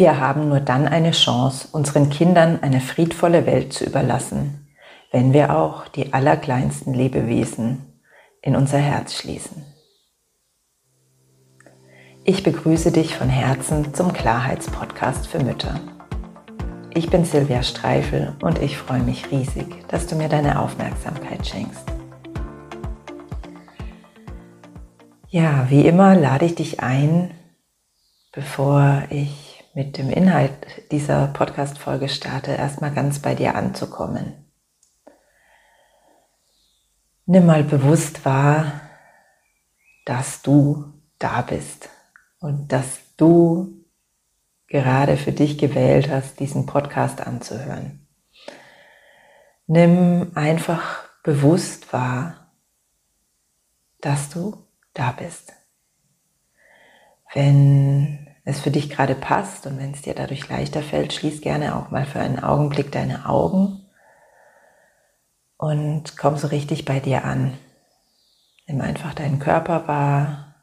Wir 0.00 0.18
haben 0.18 0.48
nur 0.48 0.60
dann 0.60 0.88
eine 0.88 1.10
Chance, 1.10 1.68
unseren 1.72 2.08
Kindern 2.08 2.60
eine 2.62 2.80
friedvolle 2.80 3.44
Welt 3.44 3.74
zu 3.74 3.84
überlassen, 3.84 4.66
wenn 5.12 5.34
wir 5.34 5.54
auch 5.54 5.88
die 5.88 6.14
allerkleinsten 6.14 6.94
Lebewesen 6.94 8.00
in 8.40 8.56
unser 8.56 8.78
Herz 8.78 9.12
schließen. 9.12 9.62
Ich 12.24 12.42
begrüße 12.42 12.92
dich 12.92 13.14
von 13.14 13.28
Herzen 13.28 13.92
zum 13.92 14.14
Klarheitspodcast 14.14 15.26
für 15.26 15.44
Mütter. 15.44 15.78
Ich 16.94 17.10
bin 17.10 17.26
Silvia 17.26 17.62
Streifel 17.62 18.34
und 18.40 18.58
ich 18.58 18.78
freue 18.78 19.02
mich 19.02 19.30
riesig, 19.30 19.86
dass 19.88 20.06
du 20.06 20.16
mir 20.16 20.30
deine 20.30 20.60
Aufmerksamkeit 20.60 21.46
schenkst. 21.46 21.84
Ja, 25.28 25.66
wie 25.68 25.86
immer 25.86 26.14
lade 26.14 26.46
ich 26.46 26.54
dich 26.54 26.80
ein, 26.80 27.32
bevor 28.32 29.02
ich 29.10 29.49
mit 29.74 29.98
dem 29.98 30.10
Inhalt 30.10 30.90
dieser 30.90 31.28
Podcast-Folge 31.28 32.08
starte, 32.08 32.52
erstmal 32.52 32.92
ganz 32.92 33.20
bei 33.20 33.34
dir 33.34 33.54
anzukommen. 33.54 34.50
Nimm 37.26 37.46
mal 37.46 37.62
bewusst 37.62 38.24
wahr, 38.24 38.80
dass 40.04 40.42
du 40.42 40.92
da 41.18 41.42
bist 41.42 41.88
und 42.40 42.72
dass 42.72 43.14
du 43.16 43.84
gerade 44.66 45.16
für 45.16 45.32
dich 45.32 45.58
gewählt 45.58 46.10
hast, 46.10 46.40
diesen 46.40 46.66
Podcast 46.66 47.20
anzuhören. 47.20 48.08
Nimm 49.66 50.32
einfach 50.34 51.04
bewusst 51.22 51.92
wahr, 51.92 52.52
dass 54.00 54.30
du 54.30 54.66
da 54.94 55.12
bist. 55.12 55.52
Wenn 57.32 58.29
es 58.44 58.60
für 58.60 58.70
dich 58.70 58.90
gerade 58.90 59.14
passt 59.14 59.66
und 59.66 59.78
wenn 59.78 59.92
es 59.92 60.02
dir 60.02 60.14
dadurch 60.14 60.48
leichter 60.48 60.82
fällt, 60.82 61.12
schließ 61.12 61.40
gerne 61.40 61.76
auch 61.76 61.90
mal 61.90 62.06
für 62.06 62.20
einen 62.20 62.42
Augenblick 62.42 62.90
deine 62.90 63.28
Augen 63.28 63.86
und 65.56 66.16
komm 66.16 66.36
so 66.36 66.48
richtig 66.48 66.84
bei 66.84 67.00
dir 67.00 67.24
an. 67.24 67.58
Nimm 68.66 68.80
einfach 68.80 69.14
deinen 69.14 69.38
Körper 69.40 69.86
wahr, 69.88 70.54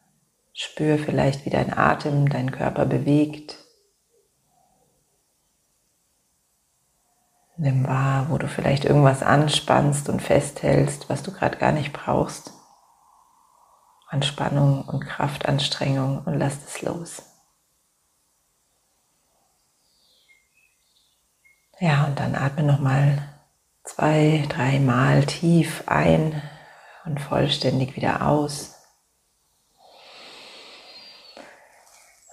spür 0.53 0.97
vielleicht, 0.97 1.45
wie 1.45 1.52
dein 1.52 1.72
Atem 1.78 2.30
deinen 2.30 2.52
Körper 2.52 2.86
bewegt. 2.86 3.58
Nimm 7.58 7.88
wahr, 7.88 8.28
wo 8.30 8.38
du 8.38 8.47
vielleicht 8.47 8.86
irgendwas 8.86 9.23
anspannst 9.23 10.09
und 10.09 10.22
festhältst, 10.22 11.09
was 11.09 11.23
du 11.23 11.31
gerade 11.31 11.58
gar 11.58 11.72
nicht 11.72 11.94
brauchst. 11.94 12.53
Anspannung 14.08 14.84
und 14.86 15.06
Kraftanstrengung 15.06 16.23
und 16.23 16.36
lass 16.36 16.64
es 16.66 16.81
los. 16.81 17.23
Ja, 21.80 22.06
und 22.06 22.20
dann 22.20 22.36
atme 22.36 22.64
nochmal 22.64 23.22
zwei, 23.83 24.44
dreimal 24.50 25.25
tief 25.25 25.84
ein 25.86 26.42
und 27.06 27.22
vollständig 27.22 27.95
wieder 27.95 28.28
aus. 28.28 28.75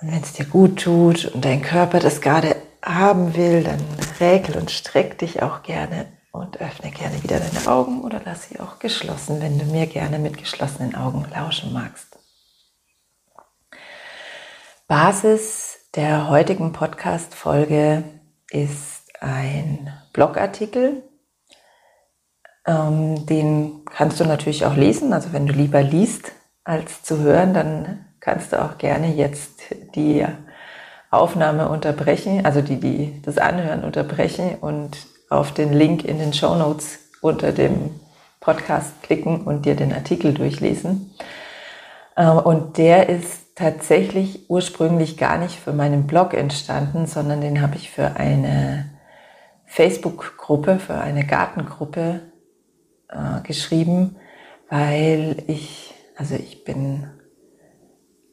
Und 0.00 0.12
wenn 0.12 0.22
es 0.22 0.32
dir 0.32 0.46
gut 0.46 0.82
tut 0.82 1.26
und 1.26 1.44
dein 1.44 1.62
Körper 1.62 2.00
das 2.00 2.20
gerade 2.20 2.56
haben 2.82 3.34
will, 3.36 3.64
dann 3.64 3.80
räkel 4.18 4.56
und 4.56 4.70
streck 4.70 5.18
dich 5.18 5.42
auch 5.42 5.62
gerne 5.62 6.06
und 6.32 6.60
öffne 6.60 6.90
gerne 6.90 7.22
wieder 7.22 7.38
deine 7.38 7.66
Augen 7.66 8.02
oder 8.02 8.20
lass 8.24 8.48
sie 8.48 8.60
auch 8.60 8.78
geschlossen, 8.78 9.40
wenn 9.40 9.58
du 9.58 9.66
mir 9.66 9.86
gerne 9.86 10.18
mit 10.18 10.36
geschlossenen 10.36 10.94
Augen 10.94 11.24
lauschen 11.30 11.72
magst. 11.72 12.18
Basis 14.88 15.78
der 15.94 16.28
heutigen 16.28 16.72
Podcast-Folge 16.72 18.04
ist 18.50 19.03
ein 19.20 19.92
Blogartikel. 20.12 21.02
Ähm, 22.66 23.26
den 23.26 23.84
kannst 23.86 24.20
du 24.20 24.24
natürlich 24.24 24.64
auch 24.66 24.76
lesen. 24.76 25.12
Also 25.12 25.32
wenn 25.32 25.46
du 25.46 25.52
lieber 25.52 25.82
liest 25.82 26.32
als 26.64 27.02
zu 27.02 27.18
hören, 27.18 27.54
dann 27.54 28.06
kannst 28.20 28.52
du 28.52 28.62
auch 28.62 28.78
gerne 28.78 29.14
jetzt 29.14 29.60
die 29.94 30.24
Aufnahme 31.10 31.68
unterbrechen, 31.68 32.44
also 32.44 32.60
die, 32.60 32.80
die 32.80 33.22
das 33.22 33.38
Anhören 33.38 33.84
unterbrechen 33.84 34.56
und 34.60 34.96
auf 35.28 35.52
den 35.52 35.72
Link 35.72 36.04
in 36.04 36.18
den 36.18 36.32
Show 36.32 36.54
Notes 36.54 36.98
unter 37.20 37.52
dem 37.52 37.90
Podcast 38.40 39.02
klicken 39.02 39.42
und 39.42 39.64
dir 39.64 39.76
den 39.76 39.92
Artikel 39.92 40.34
durchlesen. 40.34 41.14
Ähm, 42.16 42.38
und 42.38 42.78
der 42.78 43.08
ist 43.08 43.56
tatsächlich 43.56 44.50
ursprünglich 44.50 45.16
gar 45.16 45.38
nicht 45.38 45.58
für 45.58 45.72
meinen 45.72 46.06
Blog 46.06 46.34
entstanden, 46.34 47.06
sondern 47.06 47.40
den 47.40 47.62
habe 47.62 47.76
ich 47.76 47.90
für 47.90 48.16
eine 48.16 48.90
Facebook-Gruppe, 49.74 50.78
für 50.78 50.94
eine 50.94 51.26
Gartengruppe 51.26 52.20
äh, 53.08 53.40
geschrieben, 53.42 54.14
weil 54.70 55.42
ich, 55.48 55.92
also 56.16 56.36
ich 56.36 56.62
bin 56.62 57.08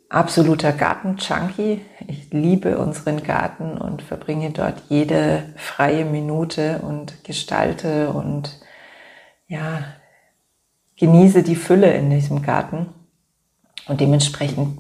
absoluter 0.07 0.72
Garten-Junkie. 0.72 1.81
Ich 2.06 2.31
liebe 2.31 2.78
unseren 2.78 3.24
Garten 3.24 3.75
und 3.79 4.03
verbringe 4.03 4.52
dort 4.52 4.84
jede 4.90 5.52
freie 5.56 6.06
Minute 6.06 6.84
und 6.84 7.24
gestalte 7.24 8.12
und 8.12 8.59
ja, 9.47 9.84
genieße 10.97 11.41
die 11.41 11.56
Fülle 11.56 11.91
in 11.94 12.12
diesem 12.12 12.44
Garten. 12.44 12.94
Und 13.88 14.00
dementsprechend 14.00 14.79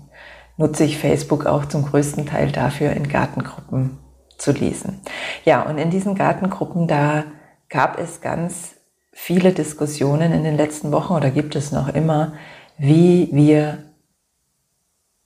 nutze 0.57 0.83
ich 0.83 0.99
Facebook 0.99 1.47
auch 1.47 1.65
zum 1.65 1.85
größten 1.85 2.27
Teil 2.27 2.51
dafür, 2.51 2.91
in 2.91 3.09
Gartengruppen 3.09 3.97
zu 4.41 4.51
lesen. 4.51 5.01
Ja, 5.45 5.61
und 5.63 5.77
in 5.77 5.89
diesen 5.89 6.15
Gartengruppen, 6.15 6.87
da 6.87 7.23
gab 7.69 7.99
es 7.99 8.21
ganz 8.21 8.75
viele 9.11 9.53
Diskussionen 9.53 10.33
in 10.33 10.43
den 10.43 10.57
letzten 10.57 10.91
Wochen 10.91 11.13
oder 11.13 11.29
gibt 11.29 11.55
es 11.55 11.71
noch 11.71 11.89
immer, 11.89 12.33
wie 12.77 13.29
wir 13.31 13.79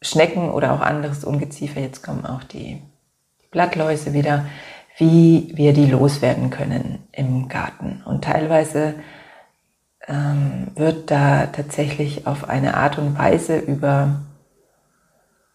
Schnecken 0.01 0.51
oder 0.51 0.73
auch 0.73 0.81
anderes 0.81 1.23
Ungeziefer, 1.23 1.79
jetzt 1.79 2.03
kommen 2.03 2.25
auch 2.25 2.43
die, 2.43 2.81
Blattläuse 3.55 4.11
wieder, 4.11 4.47
wie 4.97 5.53
wir 5.55 5.71
die 5.71 5.85
loswerden 5.85 6.49
können 6.49 7.07
im 7.13 7.47
Garten. 7.47 8.03
Und 8.05 8.25
teilweise 8.25 8.95
ähm, 10.09 10.71
wird 10.75 11.09
da 11.09 11.45
tatsächlich 11.45 12.27
auf 12.27 12.49
eine 12.49 12.75
Art 12.75 12.97
und 12.97 13.17
Weise 13.17 13.57
über 13.59 14.19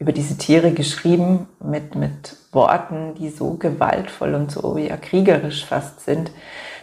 über 0.01 0.13
diese 0.13 0.39
Tiere 0.39 0.73
geschrieben 0.73 1.47
mit, 1.63 1.95
mit 1.95 2.37
Worten, 2.53 3.15
die 3.15 3.29
so 3.29 3.55
gewaltvoll 3.55 4.35
und 4.35 4.51
so 4.51 4.79
ja, 4.79 4.97
kriegerisch 4.97 5.65
fast 5.65 6.01
sind. 6.01 6.33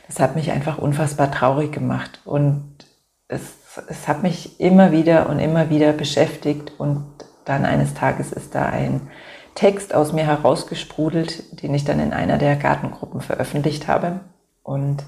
Das 0.05 0.19
hat 0.19 0.35
mich 0.35 0.51
einfach 0.51 0.77
unfassbar 0.77 1.31
traurig 1.31 1.71
gemacht. 1.71 2.21
Und 2.25 2.85
es, 3.27 3.41
es 3.89 4.07
hat 4.07 4.21
mich 4.21 4.59
immer 4.59 4.91
wieder 4.91 5.29
und 5.29 5.39
immer 5.39 5.71
wieder 5.71 5.93
beschäftigt. 5.93 6.73
Und 6.77 7.05
dann 7.43 7.65
eines 7.65 7.95
Tages 7.95 8.31
ist 8.31 8.53
da 8.53 8.67
ein 8.67 9.09
Text 9.55 9.95
aus 9.95 10.13
mir 10.13 10.25
herausgesprudelt, 10.25 11.63
den 11.63 11.73
ich 11.73 11.85
dann 11.85 11.99
in 11.99 12.13
einer 12.13 12.37
der 12.37 12.55
Gartengruppen 12.55 13.21
veröffentlicht 13.21 13.87
habe. 13.87 14.19
Und 14.61 15.03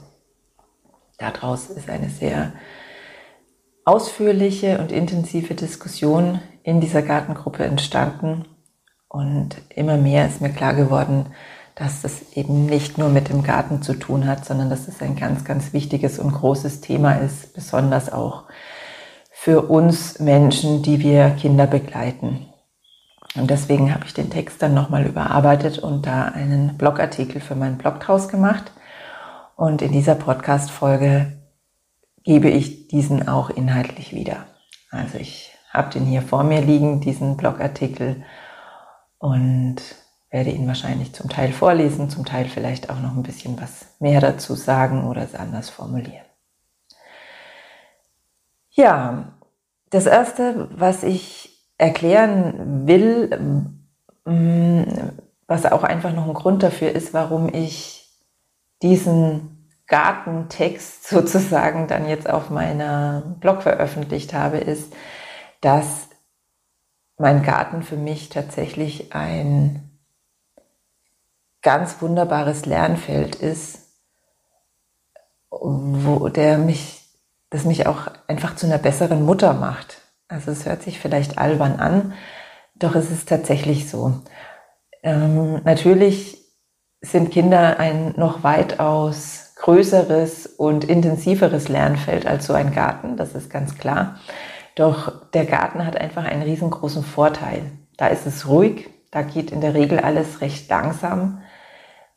daraus 1.20 1.68
ist 1.68 1.88
eine 1.92 2.10
sehr 2.10 2.54
ausführliche 3.86 4.80
und 4.80 4.92
intensive 4.92 5.54
Diskussion 5.54 6.40
in 6.70 6.80
dieser 6.80 7.02
Gartengruppe 7.02 7.66
entstanden. 7.66 8.46
Und 9.08 9.58
immer 9.70 9.98
mehr 9.98 10.28
ist 10.28 10.40
mir 10.40 10.52
klar 10.52 10.76
geworden, 10.76 11.28
dass 11.76 12.02
das 12.02 12.34
eben 12.34 12.66
nicht 12.66 12.98
nur 12.98 13.10
mit 13.10 13.30
dem 13.30 13.42
Garten 13.42 13.82
zu 13.82 13.94
tun 13.94 14.28
hat, 14.28 14.46
sondern 14.46 14.70
dass 14.70 14.88
es 14.88 15.02
ein 15.02 15.16
ganz, 15.16 15.46
ganz 15.46 15.74
wichtiges 15.74 16.20
und 16.20 16.32
großes 16.32 16.82
Thema 16.82 17.14
ist, 17.14 17.54
besonders 17.54 18.12
auch 18.12 18.44
für 19.32 19.62
uns 19.62 20.20
Menschen, 20.20 20.84
die 20.84 21.00
wir 21.00 21.32
Kinder 21.32 21.66
begleiten. 21.66 22.48
Und 23.36 23.50
deswegen 23.50 23.94
habe 23.94 24.06
ich 24.06 24.14
den 24.14 24.30
Text 24.30 24.62
dann 24.62 24.74
nochmal 24.74 25.06
überarbeitet 25.06 25.80
und 25.80 26.06
da 26.06 26.26
einen 26.26 26.78
Blogartikel 26.78 27.40
für 27.40 27.56
meinen 27.56 27.78
Blog 27.78 28.00
draus 28.02 28.28
gemacht. 28.28 28.72
Und 29.56 29.82
in 29.82 29.92
dieser 29.92 30.16
Podcast-Folge 30.16 31.32
gebe 32.24 32.50
ich 32.50 32.90
diesen 32.90 33.28
auch 33.28 33.50
inhaltlich 33.50 34.14
wieder. 34.14 34.46
Also 34.92 35.18
ich 35.18 35.52
habe 35.70 35.92
den 35.92 36.06
hier 36.06 36.22
vor 36.22 36.44
mir 36.44 36.62
liegen, 36.62 37.00
diesen 37.02 37.38
Blogartikel, 37.38 38.24
und 39.20 39.76
werde 40.32 40.50
ihn 40.50 40.68
wahrscheinlich 40.68 41.14
zum 41.14 41.30
Teil 41.30 41.52
vorlesen, 41.52 42.10
zum 42.10 42.26
Teil 42.26 42.46
vielleicht 42.46 42.90
auch 42.90 43.00
noch 43.00 43.16
ein 43.16 43.24
bisschen 43.24 43.62
was 43.62 43.88
mehr 44.00 44.22
dazu 44.22 44.56
sagen 44.56 45.08
oder 45.08 45.22
es 45.22 45.36
anders 45.36 45.70
formulieren. 45.70 46.26
Ja, 48.72 49.34
das 49.90 50.06
Erste, 50.06 50.70
was 50.72 51.04
ich 51.04 51.68
erklären 51.78 52.88
will, 52.88 53.68
mm, 54.26 54.84
was 55.48 55.66
auch 55.66 55.84
einfach 55.84 56.14
noch 56.14 56.28
ein 56.28 56.34
Grund 56.34 56.64
dafür 56.64 56.92
ist, 56.92 57.14
warum 57.14 57.54
ich 57.54 58.08
diesen 58.82 59.68
Gartentext 59.88 61.08
sozusagen 61.10 61.88
dann 61.88 62.08
jetzt 62.08 62.30
auf 62.30 62.50
meiner 62.52 63.36
Blog 63.40 63.64
veröffentlicht 63.64 64.34
habe, 64.34 64.58
ist, 64.58 64.94
dass 65.62 66.08
mein 67.18 67.44
Garten 67.44 67.84
für 67.84 67.98
mich 67.98 68.30
tatsächlich 68.30 69.14
ein 69.14 69.90
ganz 71.62 72.02
wunderbares 72.02 72.66
Lernfeld 72.66 73.36
ist, 73.36 73.80
wo 75.50 76.30
der 76.30 76.58
mich, 76.58 77.06
das 77.50 77.66
mich 77.66 77.88
auch 77.88 78.08
einfach 78.28 78.56
zu 78.56 78.66
einer 78.66 78.78
besseren 78.78 79.24
Mutter 79.24 79.54
macht. 79.54 80.02
Also 80.28 80.52
es 80.52 80.66
hört 80.66 80.84
sich 80.84 81.00
vielleicht 81.00 81.38
albern 81.38 81.80
an, 81.80 82.14
doch 82.76 82.96
es 82.96 83.12
ist 83.12 83.28
tatsächlich 83.28 83.90
so. 83.90 84.22
Ähm, 85.04 85.62
natürlich 85.64 86.38
sind 87.02 87.32
Kinder 87.32 87.80
ein 87.80 88.14
noch 88.16 88.44
weitaus 88.44 89.54
größeres 89.56 90.46
und 90.46 90.86
intensiveres 90.86 91.68
Lernfeld 91.68 92.26
als 92.26 92.46
so 92.46 92.54
ein 92.54 92.74
Garten, 92.74 93.18
das 93.18 93.36
ist 93.36 93.50
ganz 93.50 93.78
klar. 93.78 94.20
Doch 94.80 95.12
der 95.34 95.44
Garten 95.44 95.86
hat 95.86 95.98
einfach 95.98 96.24
einen 96.24 96.42
riesengroßen 96.42 97.04
Vorteil. 97.04 97.64
Da 97.98 98.08
ist 98.08 98.26
es 98.26 98.48
ruhig, 98.48 98.90
da 99.12 99.24
geht 99.24 99.52
in 99.52 99.60
der 99.60 99.74
Regel 99.74 100.00
alles 100.00 100.40
recht 100.40 100.70
langsam 100.70 101.42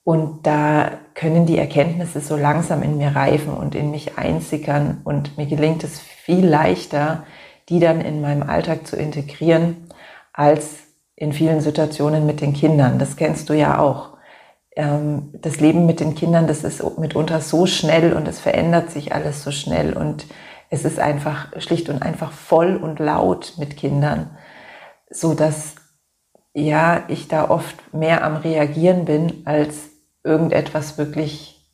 und 0.05 0.47
da 0.47 0.93
können 1.15 1.45
die 1.45 1.59
Erkenntnisse 1.59 2.21
so 2.21 2.37
langsam 2.37 2.85
in 2.85 2.99
mir 2.99 3.17
reifen 3.17 3.53
und 3.53 3.75
in 3.75 3.91
mich 3.91 4.17
einsickern 4.17 5.01
und 5.03 5.37
mir 5.37 5.47
gelingt 5.47 5.83
es 5.83 5.99
viel 5.99 6.47
leichter, 6.47 7.25
die 7.69 7.81
dann 7.81 8.01
in 8.01 8.21
meinem 8.21 8.49
Alltag 8.49 8.87
zu 8.87 8.95
integrieren, 8.95 9.89
als 10.33 10.85
in 11.17 11.33
vielen 11.33 11.63
Situationen 11.63 12.27
mit 12.27 12.41
den 12.41 12.53
Kindern. 12.53 13.01
Das 13.01 13.17
kennst 13.17 13.49
du 13.49 13.55
ja 13.55 13.81
auch. 13.81 14.11
Ähm, 14.77 15.31
das 15.33 15.59
Leben 15.59 15.85
mit 15.85 15.99
den 15.99 16.15
Kindern, 16.15 16.47
das 16.47 16.63
ist 16.63 16.97
mitunter 16.97 17.41
so 17.41 17.67
schnell 17.67 18.13
und 18.13 18.29
es 18.29 18.39
verändert 18.39 18.93
sich 18.93 19.13
alles 19.13 19.43
so 19.43 19.51
schnell 19.51 19.95
und 19.95 20.27
es 20.73 20.87
ist 20.87 20.99
einfach 20.99 21.49
schlicht 21.61 21.91
und 21.91 22.01
einfach 22.01 22.33
voll 22.33 22.77
und 22.77 22.99
laut 22.99 23.55
mit 23.59 23.77
Kindern, 23.77 24.31
so 25.11 25.35
dass 25.35 25.75
ja 26.55 27.03
ich 27.09 27.29
da 27.29 27.51
oft 27.51 27.93
mehr 27.93 28.25
am 28.25 28.37
Reagieren 28.37 29.05
bin, 29.05 29.43
als 29.45 29.91
irgendetwas 30.25 30.97
wirklich 30.97 31.71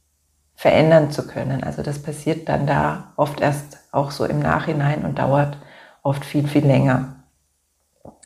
verändern 0.57 1.13
zu 1.13 1.29
können. 1.29 1.63
Also 1.63 1.85
das 1.85 2.03
passiert 2.03 2.49
dann 2.49 2.67
da 2.67 3.13
oft 3.15 3.41
erst 3.41 3.79
auch 3.93 4.11
so 4.11 4.25
im 4.25 4.41
Nachhinein 4.41 5.05
und 5.05 5.21
dauert 5.21 5.59
oft 6.03 6.25
viel, 6.25 6.49
viel 6.49 6.67
länger. 6.67 7.23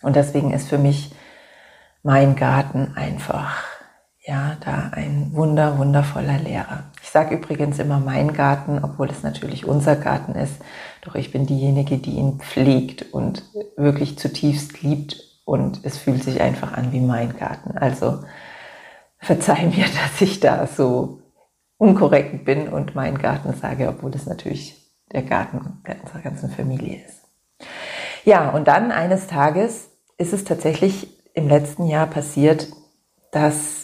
Und 0.01 0.17
deswegen 0.17 0.55
ist 0.55 0.71
für 0.71 0.79
mich 0.79 1.15
mein 2.03 2.35
Garten 2.35 2.95
einfach, 2.97 3.63
ja, 4.25 4.57
da 4.65 4.91
ein 4.93 5.31
wunder, 5.33 5.79
wundervoller 5.79 6.39
Lehrer. 6.39 6.85
Ich 7.03 7.11
sage 7.11 7.35
übrigens 7.35 7.79
immer 7.81 7.99
mein 7.99 8.33
Garten, 8.33 8.79
obwohl 8.83 9.11
es 9.11 9.23
natürlich 9.25 9.67
unser 9.67 9.97
Garten 9.97 10.35
ist. 10.37 10.55
Doch 11.03 11.17
ich 11.17 11.33
bin 11.33 11.47
diejenige, 11.47 11.99
die 11.99 12.13
ihn 12.13 12.39
pflegt 12.39 13.13
und 13.13 13.43
wirklich 13.77 14.19
zutiefst 14.19 14.83
liebt. 14.83 15.17
Und 15.45 15.81
es 15.83 15.99
fühlt 15.99 16.23
sich 16.23 16.41
einfach 16.41 16.73
an 16.73 16.93
wie 16.93 17.01
mein 17.01 17.37
Garten. 17.37 17.77
Also 17.77 18.21
verzeih 19.19 19.67
mir, 19.67 19.85
dass 20.03 20.21
ich 20.21 20.39
da 20.39 20.69
so 20.69 21.21
unkorrekt 21.77 22.45
bin 22.45 22.69
und 22.69 22.95
mein 22.95 23.19
Garten 23.19 23.55
sage, 23.55 23.89
obwohl 23.89 24.15
es 24.15 24.27
natürlich 24.27 24.77
der 25.11 25.23
Garten 25.23 25.83
unserer 26.03 26.21
ganzen 26.21 26.49
Familie 26.49 27.05
ist. 27.05 27.23
Ja, 28.25 28.51
und 28.51 28.69
dann 28.69 28.93
eines 28.93 29.27
Tages 29.27 29.91
ist 30.17 30.33
es 30.33 30.45
tatsächlich 30.45 31.09
im 31.35 31.49
letzten 31.49 31.87
Jahr 31.87 32.07
passiert, 32.07 32.69
dass 33.33 33.83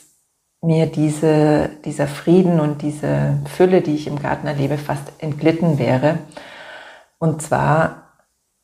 mir 0.61 0.87
diese, 0.87 1.71
dieser 1.85 2.09
Frieden 2.09 2.61
und 2.61 2.83
diese 2.83 3.39
Fülle, 3.47 3.81
die 3.81 3.95
ich 3.95 4.07
im 4.07 4.21
Garten 4.21 4.47
erlebe, 4.47 4.77
fast 4.79 5.13
entglitten 5.19 5.79
wäre. 5.79 6.19
Und 7.19 7.43
zwar 7.43 8.15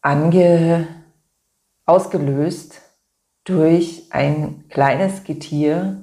ange, 0.01 0.87
ausgelöst 1.87 2.81
durch 3.45 4.05
ein 4.11 4.65
kleines 4.71 5.25
Getier, 5.25 6.03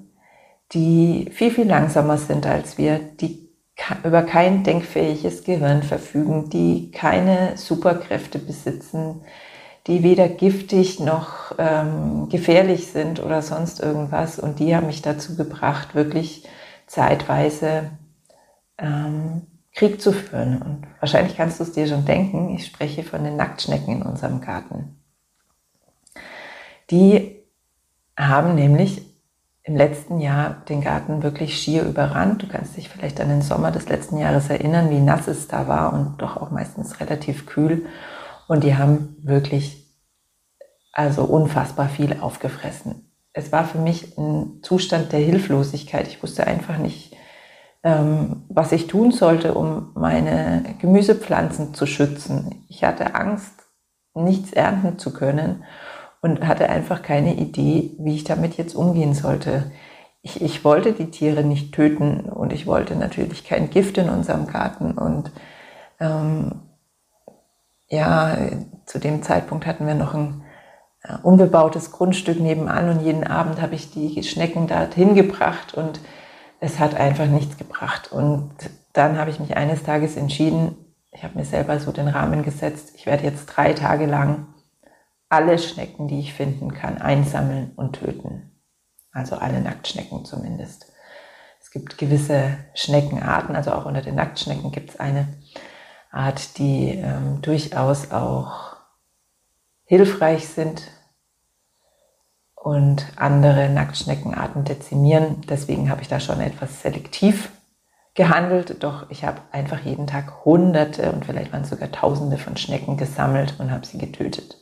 die 0.73 1.29
viel, 1.31 1.51
viel 1.51 1.67
langsamer 1.67 2.17
sind 2.17 2.45
als 2.45 2.77
wir, 2.77 2.99
die 2.99 3.49
über 4.03 4.21
kein 4.21 4.63
denkfähiges 4.63 5.43
Gehirn 5.43 5.83
verfügen, 5.83 6.49
die 6.49 6.91
keine 6.91 7.57
Superkräfte 7.57 8.37
besitzen, 8.37 9.21
die 9.87 10.03
weder 10.03 10.27
giftig 10.27 10.99
noch 10.99 11.55
ähm, 11.57 12.29
gefährlich 12.29 12.87
sind 12.87 13.21
oder 13.21 13.41
sonst 13.41 13.79
irgendwas. 13.79 14.39
Und 14.39 14.59
die 14.59 14.75
haben 14.75 14.87
mich 14.87 15.01
dazu 15.01 15.35
gebracht, 15.35 15.95
wirklich 15.95 16.47
zeitweise 16.85 17.89
ähm, 18.77 19.43
Krieg 19.73 20.01
zu 20.01 20.11
führen. 20.11 20.61
Und 20.61 20.87
wahrscheinlich 20.99 21.35
kannst 21.35 21.59
du 21.59 21.63
es 21.63 21.71
dir 21.71 21.87
schon 21.87 22.05
denken, 22.05 22.53
ich 22.53 22.65
spreche 22.65 23.03
von 23.03 23.23
den 23.23 23.37
Nacktschnecken 23.37 23.97
in 23.97 24.01
unserem 24.03 24.41
Garten. 24.41 24.97
Die 26.91 27.37
haben 28.17 28.53
nämlich 28.53 29.01
im 29.63 29.75
letzten 29.75 30.19
Jahr 30.19 30.63
den 30.67 30.81
Garten 30.81 31.23
wirklich 31.23 31.57
schier 31.57 31.83
überrannt. 31.83 32.43
Du 32.43 32.47
kannst 32.47 32.75
dich 32.75 32.89
vielleicht 32.89 33.21
an 33.21 33.29
den 33.29 33.41
Sommer 33.41 33.71
des 33.71 33.87
letzten 33.87 34.17
Jahres 34.17 34.49
erinnern, 34.49 34.89
wie 34.89 34.99
nass 34.99 35.27
es 35.27 35.47
da 35.47 35.67
war 35.67 35.93
und 35.93 36.21
doch 36.21 36.37
auch 36.37 36.51
meistens 36.51 36.99
relativ 36.99 37.45
kühl. 37.45 37.85
Und 38.51 38.65
die 38.65 38.75
haben 38.75 39.15
wirklich 39.23 39.87
also 40.91 41.23
unfassbar 41.23 41.87
viel 41.87 42.17
aufgefressen. 42.19 43.09
Es 43.31 43.53
war 43.53 43.63
für 43.63 43.77
mich 43.77 44.17
ein 44.17 44.59
Zustand 44.61 45.13
der 45.13 45.21
Hilflosigkeit. 45.21 46.05
Ich 46.09 46.21
wusste 46.21 46.45
einfach 46.45 46.77
nicht, 46.77 47.15
ähm, 47.81 48.43
was 48.49 48.73
ich 48.73 48.87
tun 48.87 49.13
sollte, 49.13 49.53
um 49.53 49.91
meine 49.95 50.65
Gemüsepflanzen 50.79 51.73
zu 51.73 51.85
schützen. 51.85 52.65
Ich 52.67 52.83
hatte 52.83 53.15
Angst, 53.15 53.53
nichts 54.15 54.51
ernten 54.51 54.99
zu 54.99 55.13
können 55.13 55.63
und 56.21 56.45
hatte 56.45 56.67
einfach 56.67 57.03
keine 57.03 57.35
Idee, 57.35 57.95
wie 57.99 58.15
ich 58.15 58.25
damit 58.25 58.57
jetzt 58.57 58.75
umgehen 58.75 59.13
sollte. 59.13 59.71
Ich, 60.23 60.41
ich 60.41 60.65
wollte 60.65 60.91
die 60.91 61.09
Tiere 61.09 61.45
nicht 61.45 61.73
töten 61.73 62.25
und 62.29 62.51
ich 62.51 62.67
wollte 62.67 62.97
natürlich 62.97 63.45
kein 63.45 63.69
Gift 63.69 63.97
in 63.97 64.09
unserem 64.09 64.45
Garten 64.47 64.97
und 64.97 65.31
ähm, 66.01 66.63
ja, 67.91 68.37
zu 68.85 68.99
dem 68.99 69.21
Zeitpunkt 69.21 69.65
hatten 69.65 69.85
wir 69.85 69.95
noch 69.95 70.13
ein 70.13 70.43
äh, 71.03 71.17
unbebautes 71.21 71.91
Grundstück 71.91 72.39
nebenan 72.39 72.89
und 72.89 73.01
jeden 73.01 73.25
Abend 73.25 73.61
habe 73.61 73.75
ich 73.75 73.91
die 73.91 74.23
Schnecken 74.23 74.67
dorthin 74.67 75.13
gebracht 75.13 75.73
und 75.73 75.99
es 76.61 76.79
hat 76.79 76.95
einfach 76.95 77.25
nichts 77.25 77.57
gebracht. 77.57 78.11
Und 78.11 78.51
dann 78.93 79.17
habe 79.17 79.29
ich 79.29 79.39
mich 79.39 79.57
eines 79.57 79.83
Tages 79.83 80.15
entschieden, 80.15 80.75
ich 81.11 81.23
habe 81.23 81.37
mir 81.37 81.43
selber 81.43 81.79
so 81.79 81.91
den 81.91 82.07
Rahmen 82.07 82.43
gesetzt, 82.43 82.93
ich 82.95 83.05
werde 83.05 83.25
jetzt 83.25 83.45
drei 83.47 83.73
Tage 83.73 84.05
lang 84.05 84.47
alle 85.27 85.59
Schnecken, 85.59 86.07
die 86.07 86.19
ich 86.19 86.33
finden 86.33 86.73
kann, 86.73 86.97
einsammeln 86.97 87.73
und 87.75 87.97
töten. 87.97 88.51
Also 89.11 89.35
alle 89.35 89.59
Nacktschnecken 89.59 90.23
zumindest. 90.23 90.91
Es 91.61 91.71
gibt 91.71 91.97
gewisse 91.97 92.57
Schneckenarten, 92.73 93.55
also 93.55 93.71
auch 93.73 93.85
unter 93.85 94.01
den 94.01 94.15
Nacktschnecken 94.15 94.71
gibt 94.71 94.91
es 94.91 94.99
eine 94.99 95.27
Art, 96.11 96.57
die 96.57 96.89
ähm, 96.89 97.41
durchaus 97.41 98.11
auch 98.11 98.75
hilfreich 99.85 100.47
sind 100.47 100.83
und 102.55 103.05
andere 103.15 103.69
Nacktschneckenarten 103.69 104.63
dezimieren. 104.65 105.41
Deswegen 105.49 105.89
habe 105.89 106.01
ich 106.01 106.07
da 106.07 106.19
schon 106.19 106.41
etwas 106.41 106.81
selektiv 106.81 107.51
gehandelt, 108.13 108.83
doch 108.83 109.09
ich 109.09 109.23
habe 109.23 109.41
einfach 109.51 109.79
jeden 109.79 110.05
Tag 110.05 110.45
Hunderte 110.45 111.11
und 111.11 111.25
vielleicht 111.25 111.53
waren 111.53 111.63
es 111.63 111.69
sogar 111.69 111.91
Tausende 111.91 112.37
von 112.37 112.57
Schnecken 112.57 112.97
gesammelt 112.97 113.55
und 113.59 113.71
habe 113.71 113.85
sie 113.85 113.97
getötet. 113.97 114.57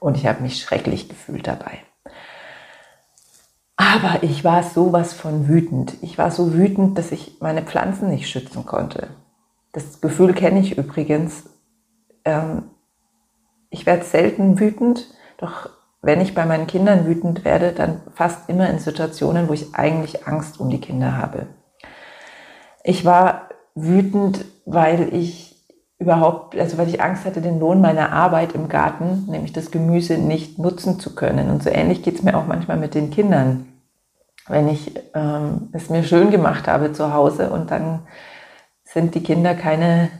Und 0.00 0.16
ich 0.16 0.26
habe 0.26 0.42
mich 0.42 0.60
schrecklich 0.60 1.08
gefühlt 1.08 1.46
dabei. 1.48 1.82
Aber 3.76 4.22
ich 4.22 4.44
war 4.44 4.62
sowas 4.62 5.12
von 5.12 5.48
wütend. 5.48 5.94
Ich 6.02 6.18
war 6.18 6.30
so 6.30 6.54
wütend, 6.54 6.98
dass 6.98 7.12
ich 7.12 7.38
meine 7.40 7.62
Pflanzen 7.62 8.10
nicht 8.10 8.28
schützen 8.28 8.64
konnte. 8.64 9.08
Das 9.72 10.00
Gefühl 10.00 10.34
kenne 10.34 10.60
ich 10.60 10.78
übrigens. 10.78 11.44
Ähm, 12.24 12.70
ich 13.70 13.86
werde 13.86 14.04
selten 14.04 14.58
wütend, 14.58 15.06
doch 15.36 15.70
wenn 16.00 16.20
ich 16.20 16.34
bei 16.34 16.46
meinen 16.46 16.66
Kindern 16.66 17.06
wütend 17.06 17.44
werde, 17.44 17.72
dann 17.72 18.00
fast 18.14 18.48
immer 18.48 18.70
in 18.70 18.78
Situationen, 18.78 19.48
wo 19.48 19.52
ich 19.52 19.74
eigentlich 19.74 20.26
Angst 20.26 20.60
um 20.60 20.70
die 20.70 20.80
Kinder 20.80 21.16
habe. 21.16 21.46
Ich 22.84 23.04
war 23.04 23.48
wütend, 23.74 24.44
weil 24.64 25.12
ich 25.12 25.48
überhaupt, 25.98 26.56
also 26.56 26.78
weil 26.78 26.88
ich 26.88 27.02
Angst 27.02 27.24
hatte, 27.24 27.40
den 27.40 27.58
Lohn 27.58 27.80
meiner 27.80 28.12
Arbeit 28.12 28.54
im 28.54 28.68
Garten, 28.68 29.26
nämlich 29.28 29.52
das 29.52 29.70
Gemüse, 29.70 30.16
nicht 30.16 30.58
nutzen 30.58 31.00
zu 31.00 31.14
können. 31.14 31.50
Und 31.50 31.62
so 31.62 31.70
ähnlich 31.70 32.02
geht 32.02 32.14
es 32.14 32.22
mir 32.22 32.36
auch 32.36 32.46
manchmal 32.46 32.76
mit 32.76 32.94
den 32.94 33.10
Kindern. 33.10 33.66
Wenn 34.46 34.68
ich 34.68 34.94
ähm, 35.14 35.68
es 35.72 35.90
mir 35.90 36.04
schön 36.04 36.30
gemacht 36.30 36.68
habe 36.68 36.92
zu 36.92 37.12
Hause 37.12 37.50
und 37.50 37.70
dann 37.70 38.00
sind 38.92 39.14
die 39.14 39.22
Kinder 39.22 39.54
keine 39.54 40.10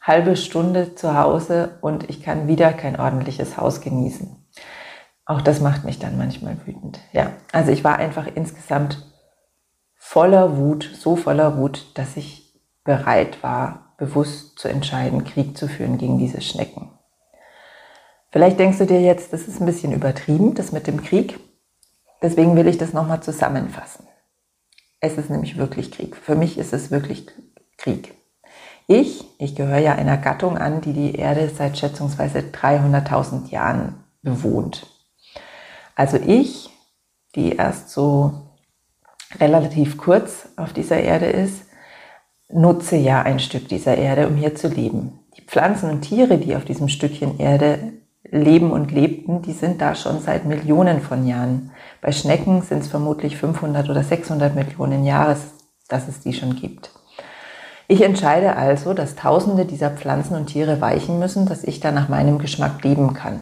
halbe 0.00 0.36
Stunde 0.36 0.94
zu 0.94 1.16
Hause 1.16 1.78
und 1.80 2.08
ich 2.10 2.22
kann 2.22 2.46
wieder 2.46 2.72
kein 2.72 3.00
ordentliches 3.00 3.56
Haus 3.56 3.80
genießen. 3.80 4.36
Auch 5.24 5.40
das 5.40 5.60
macht 5.60 5.84
mich 5.84 5.98
dann 5.98 6.18
manchmal 6.18 6.56
wütend. 6.66 7.00
Ja, 7.12 7.32
also 7.52 7.72
ich 7.72 7.84
war 7.84 7.96
einfach 7.96 8.26
insgesamt 8.34 9.06
voller 9.94 10.56
Wut, 10.56 10.90
so 10.98 11.16
voller 11.16 11.58
Wut, 11.58 11.86
dass 11.94 12.16
ich 12.16 12.60
bereit 12.84 13.42
war, 13.42 13.94
bewusst 13.98 14.58
zu 14.58 14.68
entscheiden, 14.68 15.24
Krieg 15.24 15.56
zu 15.56 15.66
führen 15.66 15.98
gegen 15.98 16.18
diese 16.18 16.40
Schnecken. 16.40 16.90
Vielleicht 18.30 18.58
denkst 18.58 18.78
du 18.78 18.86
dir 18.86 19.00
jetzt, 19.00 19.32
das 19.32 19.48
ist 19.48 19.60
ein 19.60 19.66
bisschen 19.66 19.92
übertrieben, 19.92 20.54
das 20.54 20.72
mit 20.72 20.86
dem 20.86 21.02
Krieg. 21.02 21.40
Deswegen 22.22 22.56
will 22.56 22.68
ich 22.68 22.78
das 22.78 22.92
nochmal 22.92 23.22
zusammenfassen. 23.22 24.06
Es 25.00 25.16
ist 25.16 25.30
nämlich 25.30 25.56
wirklich 25.56 25.90
Krieg. 25.90 26.16
Für 26.16 26.34
mich 26.34 26.58
ist 26.58 26.72
es 26.72 26.90
wirklich 26.90 27.26
Krieg. 27.78 28.17
Ich, 28.90 29.22
ich 29.36 29.54
gehöre 29.54 29.80
ja 29.80 29.94
einer 29.96 30.16
Gattung 30.16 30.56
an, 30.56 30.80
die 30.80 30.94
die 30.94 31.14
Erde 31.14 31.50
seit 31.54 31.76
schätzungsweise 31.76 32.38
300.000 32.38 33.50
Jahren 33.50 34.02
bewohnt. 34.22 34.86
Also 35.94 36.16
ich, 36.16 36.70
die 37.34 37.56
erst 37.56 37.90
so 37.90 38.32
relativ 39.38 39.98
kurz 39.98 40.48
auf 40.56 40.72
dieser 40.72 41.00
Erde 41.00 41.26
ist, 41.26 41.64
nutze 42.48 42.96
ja 42.96 43.20
ein 43.20 43.40
Stück 43.40 43.68
dieser 43.68 43.98
Erde, 43.98 44.26
um 44.26 44.36
hier 44.36 44.54
zu 44.54 44.68
leben. 44.68 45.18
Die 45.36 45.42
Pflanzen 45.42 45.90
und 45.90 46.00
Tiere, 46.00 46.38
die 46.38 46.56
auf 46.56 46.64
diesem 46.64 46.88
Stückchen 46.88 47.38
Erde 47.38 47.92
leben 48.24 48.72
und 48.72 48.90
lebten, 48.90 49.42
die 49.42 49.52
sind 49.52 49.82
da 49.82 49.94
schon 49.96 50.20
seit 50.20 50.46
Millionen 50.46 51.02
von 51.02 51.26
Jahren. 51.26 51.72
Bei 52.00 52.10
Schnecken 52.10 52.62
sind 52.62 52.78
es 52.78 52.88
vermutlich 52.88 53.36
500 53.36 53.90
oder 53.90 54.02
600 54.02 54.54
Millionen 54.54 55.04
Jahre, 55.04 55.36
dass 55.88 56.08
es 56.08 56.20
die 56.20 56.32
schon 56.32 56.56
gibt. 56.56 56.97
Ich 57.90 58.02
entscheide 58.02 58.56
also, 58.56 58.92
dass 58.92 59.16
Tausende 59.16 59.64
dieser 59.64 59.90
Pflanzen 59.90 60.36
und 60.36 60.46
Tiere 60.46 60.82
weichen 60.82 61.18
müssen, 61.18 61.46
dass 61.46 61.64
ich 61.64 61.80
da 61.80 61.90
nach 61.90 62.10
meinem 62.10 62.38
Geschmack 62.38 62.84
leben 62.84 63.14
kann. 63.14 63.40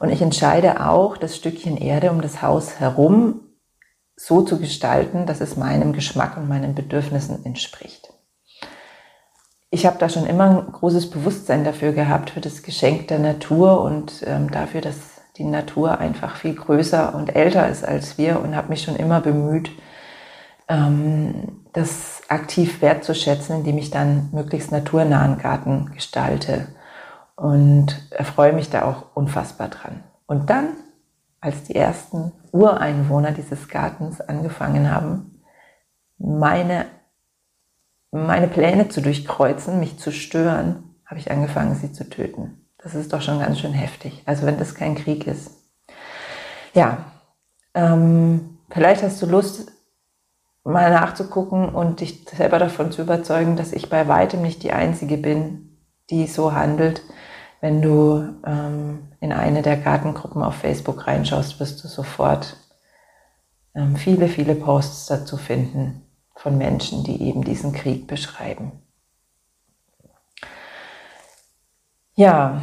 Und 0.00 0.08
ich 0.08 0.22
entscheide 0.22 0.86
auch, 0.86 1.18
das 1.18 1.36
Stückchen 1.36 1.76
Erde 1.76 2.10
um 2.10 2.22
das 2.22 2.40
Haus 2.40 2.80
herum 2.80 3.40
so 4.16 4.40
zu 4.40 4.58
gestalten, 4.58 5.26
dass 5.26 5.42
es 5.42 5.56
meinem 5.56 5.92
Geschmack 5.92 6.38
und 6.38 6.48
meinen 6.48 6.74
Bedürfnissen 6.74 7.44
entspricht. 7.44 8.10
Ich 9.70 9.84
habe 9.84 9.98
da 9.98 10.08
schon 10.08 10.24
immer 10.24 10.62
ein 10.62 10.72
großes 10.72 11.10
Bewusstsein 11.10 11.64
dafür 11.64 11.92
gehabt, 11.92 12.30
für 12.30 12.40
das 12.40 12.62
Geschenk 12.62 13.08
der 13.08 13.18
Natur 13.18 13.82
und 13.82 14.24
ähm, 14.26 14.50
dafür, 14.50 14.80
dass 14.80 14.96
die 15.36 15.44
Natur 15.44 15.98
einfach 15.98 16.36
viel 16.36 16.54
größer 16.54 17.14
und 17.14 17.34
älter 17.34 17.68
ist 17.68 17.84
als 17.84 18.16
wir 18.16 18.40
und 18.40 18.56
habe 18.56 18.68
mich 18.68 18.82
schon 18.82 18.96
immer 18.96 19.20
bemüht, 19.20 19.70
ähm, 20.68 21.63
das 21.74 22.22
aktiv 22.28 22.80
wertzuschätzen, 22.80 23.56
indem 23.56 23.78
ich 23.78 23.90
dann 23.90 24.30
möglichst 24.32 24.72
naturnahen 24.72 25.38
Garten 25.38 25.90
gestalte 25.92 26.68
und 27.36 28.00
erfreue 28.10 28.52
mich 28.52 28.70
da 28.70 28.84
auch 28.84 29.14
unfassbar 29.14 29.68
dran. 29.68 30.04
Und 30.26 30.50
dann, 30.50 30.68
als 31.40 31.64
die 31.64 31.74
ersten 31.74 32.32
Ureinwohner 32.52 33.32
dieses 33.32 33.68
Gartens 33.68 34.20
angefangen 34.20 34.90
haben, 34.90 35.42
meine, 36.16 36.86
meine 38.12 38.46
Pläne 38.46 38.88
zu 38.88 39.02
durchkreuzen, 39.02 39.80
mich 39.80 39.98
zu 39.98 40.12
stören, 40.12 40.94
habe 41.04 41.18
ich 41.18 41.32
angefangen, 41.32 41.74
sie 41.74 41.92
zu 41.92 42.08
töten. 42.08 42.68
Das 42.78 42.94
ist 42.94 43.12
doch 43.12 43.20
schon 43.20 43.40
ganz 43.40 43.58
schön 43.58 43.72
heftig. 43.72 44.22
Also 44.26 44.46
wenn 44.46 44.58
das 44.58 44.76
kein 44.76 44.94
Krieg 44.94 45.26
ist. 45.26 45.50
Ja, 46.72 46.98
ähm, 47.74 48.58
vielleicht 48.70 49.02
hast 49.02 49.20
du 49.20 49.26
Lust, 49.26 49.73
mal 50.64 50.90
nachzugucken 50.90 51.68
und 51.68 52.00
dich 52.00 52.24
selber 52.24 52.58
davon 52.58 52.90
zu 52.90 53.02
überzeugen, 53.02 53.56
dass 53.56 53.72
ich 53.72 53.90
bei 53.90 54.08
weitem 54.08 54.42
nicht 54.42 54.62
die 54.62 54.72
Einzige 54.72 55.18
bin, 55.18 55.78
die 56.10 56.26
so 56.26 56.54
handelt. 56.54 57.02
Wenn 57.60 57.82
du 57.82 58.34
ähm, 58.46 59.08
in 59.20 59.32
eine 59.32 59.62
der 59.62 59.76
Gartengruppen 59.76 60.42
auf 60.42 60.56
Facebook 60.56 61.06
reinschaust, 61.06 61.60
wirst 61.60 61.84
du 61.84 61.88
sofort 61.88 62.56
ähm, 63.74 63.96
viele, 63.96 64.28
viele 64.28 64.54
Posts 64.54 65.06
dazu 65.06 65.36
finden 65.36 66.02
von 66.34 66.58
Menschen, 66.58 67.04
die 67.04 67.22
eben 67.22 67.44
diesen 67.44 67.72
Krieg 67.72 68.06
beschreiben. 68.06 68.72
Ja, 72.16 72.62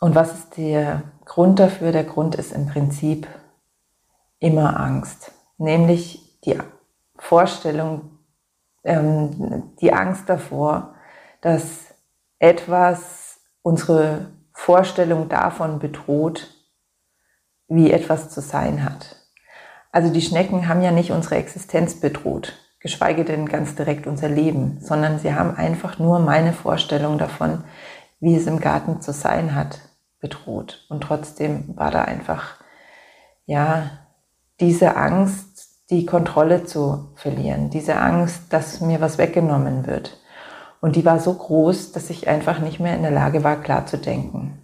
und 0.00 0.14
was 0.14 0.34
ist 0.34 0.56
der 0.56 1.02
Grund 1.24 1.58
dafür? 1.58 1.90
Der 1.90 2.04
Grund 2.04 2.36
ist 2.36 2.52
im 2.52 2.66
Prinzip 2.66 3.26
immer 4.38 4.78
Angst 4.78 5.32
nämlich 5.58 6.40
die 6.44 6.58
Vorstellung, 7.16 8.18
ähm, 8.84 9.74
die 9.80 9.92
Angst 9.92 10.28
davor, 10.28 10.94
dass 11.40 11.94
etwas 12.38 13.40
unsere 13.62 14.30
Vorstellung 14.52 15.28
davon 15.28 15.78
bedroht, 15.78 16.54
wie 17.68 17.90
etwas 17.90 18.30
zu 18.30 18.40
sein 18.40 18.84
hat. 18.84 19.16
Also 19.92 20.12
die 20.12 20.22
Schnecken 20.22 20.68
haben 20.68 20.82
ja 20.82 20.90
nicht 20.90 21.12
unsere 21.12 21.36
Existenz 21.36 22.00
bedroht, 22.00 22.54
geschweige 22.80 23.24
denn 23.24 23.46
ganz 23.46 23.74
direkt 23.74 24.06
unser 24.06 24.28
Leben, 24.28 24.78
sondern 24.80 25.18
sie 25.18 25.34
haben 25.34 25.54
einfach 25.54 25.98
nur 25.98 26.18
meine 26.18 26.52
Vorstellung 26.52 27.18
davon, 27.18 27.64
wie 28.20 28.36
es 28.36 28.46
im 28.46 28.60
Garten 28.60 29.00
zu 29.00 29.12
sein 29.12 29.54
hat, 29.54 29.80
bedroht. 30.20 30.86
Und 30.88 31.02
trotzdem 31.02 31.76
war 31.76 31.90
da 31.90 32.02
einfach, 32.02 32.56
ja, 33.46 33.90
diese 34.60 34.96
Angst, 34.96 35.47
die 35.90 36.04
Kontrolle 36.04 36.64
zu 36.64 37.08
verlieren, 37.14 37.70
diese 37.70 37.96
Angst, 37.96 38.42
dass 38.50 38.80
mir 38.80 39.00
was 39.00 39.18
weggenommen 39.18 39.86
wird. 39.86 40.18
Und 40.80 40.96
die 40.96 41.04
war 41.04 41.18
so 41.18 41.32
groß, 41.32 41.92
dass 41.92 42.10
ich 42.10 42.28
einfach 42.28 42.60
nicht 42.60 42.78
mehr 42.78 42.94
in 42.94 43.02
der 43.02 43.10
Lage 43.10 43.42
war, 43.42 43.56
klar 43.56 43.86
zu 43.86 43.96
denken. 43.96 44.58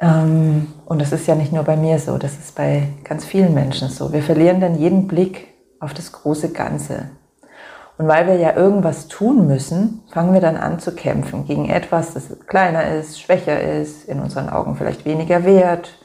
Ähm, 0.00 0.72
und 0.86 1.00
das 1.00 1.12
ist 1.12 1.26
ja 1.26 1.34
nicht 1.34 1.52
nur 1.52 1.64
bei 1.64 1.76
mir 1.76 1.98
so, 1.98 2.16
das 2.18 2.38
ist 2.38 2.54
bei 2.54 2.88
ganz 3.04 3.24
vielen 3.24 3.54
Menschen 3.54 3.88
so. 3.88 4.12
Wir 4.12 4.22
verlieren 4.22 4.60
dann 4.60 4.78
jeden 4.78 5.06
Blick 5.06 5.48
auf 5.78 5.94
das 5.94 6.10
große 6.10 6.52
Ganze. 6.52 7.10
Und 7.98 8.08
weil 8.08 8.26
wir 8.26 8.36
ja 8.36 8.56
irgendwas 8.56 9.08
tun 9.08 9.46
müssen, 9.46 10.02
fangen 10.10 10.32
wir 10.32 10.40
dann 10.40 10.56
an 10.56 10.80
zu 10.80 10.94
kämpfen 10.94 11.44
gegen 11.44 11.68
etwas, 11.68 12.14
das 12.14 12.34
kleiner 12.46 12.88
ist, 12.88 13.20
schwächer 13.20 13.60
ist, 13.60 14.08
in 14.08 14.20
unseren 14.20 14.48
Augen 14.48 14.76
vielleicht 14.76 15.04
weniger 15.04 15.44
wert, 15.44 15.98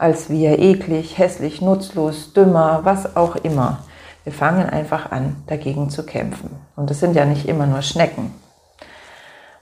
als 0.00 0.30
wir, 0.30 0.58
eklig, 0.58 1.18
hässlich, 1.18 1.60
nutzlos, 1.60 2.32
dümmer, 2.32 2.80
was 2.84 3.16
auch 3.16 3.36
immer. 3.36 3.80
Wir 4.24 4.32
fangen 4.32 4.66
einfach 4.66 5.12
an, 5.12 5.36
dagegen 5.46 5.90
zu 5.90 6.06
kämpfen. 6.06 6.56
Und 6.74 6.90
es 6.90 7.00
sind 7.00 7.14
ja 7.14 7.26
nicht 7.26 7.46
immer 7.46 7.66
nur 7.66 7.82
Schnecken. 7.82 8.32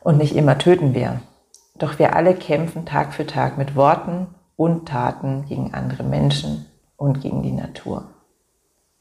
Und 0.01 0.17
nicht 0.17 0.37
immer 0.37 0.57
töten 0.57 0.95
wir. 0.95 1.21
Doch 1.77 1.99
wir 1.99 2.15
alle 2.15 2.37
kämpfen 2.37 2.87
Tag 2.87 3.15
für 3.15 3.27
Tag 3.27 3.59
mit 3.59 3.75
Worten 3.75 4.29
und 4.55 4.87
Taten 4.87 5.45
gegen 5.47 5.75
andere 5.75 6.05
Menschen 6.05 6.67
und 6.97 7.21
gegen 7.21 7.43
die 7.43 7.53
Natur. 7.53 8.05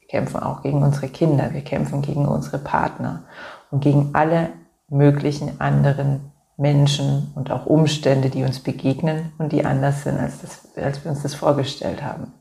Wir 0.00 0.08
kämpfen 0.08 0.42
auch 0.42 0.62
gegen 0.62 0.82
unsere 0.82 1.06
Kinder, 1.06 1.52
wir 1.52 1.62
kämpfen 1.62 2.02
gegen 2.02 2.26
unsere 2.26 2.58
Partner 2.58 3.22
und 3.70 3.80
gegen 3.80 4.10
alle 4.12 4.48
möglichen 4.88 5.60
anderen 5.60 6.32
Menschen 6.58 7.32
und 7.36 7.50
auch 7.50 7.66
Umstände, 7.66 8.30
die 8.30 8.42
uns 8.42 8.58
begegnen 8.60 9.32
und 9.38 9.52
die 9.52 9.64
anders 9.64 10.02
sind, 10.02 10.18
als, 10.18 10.40
das, 10.40 10.76
als 10.76 11.04
wir 11.04 11.12
uns 11.12 11.22
das 11.22 11.34
vorgestellt 11.34 12.02
haben. 12.02 12.34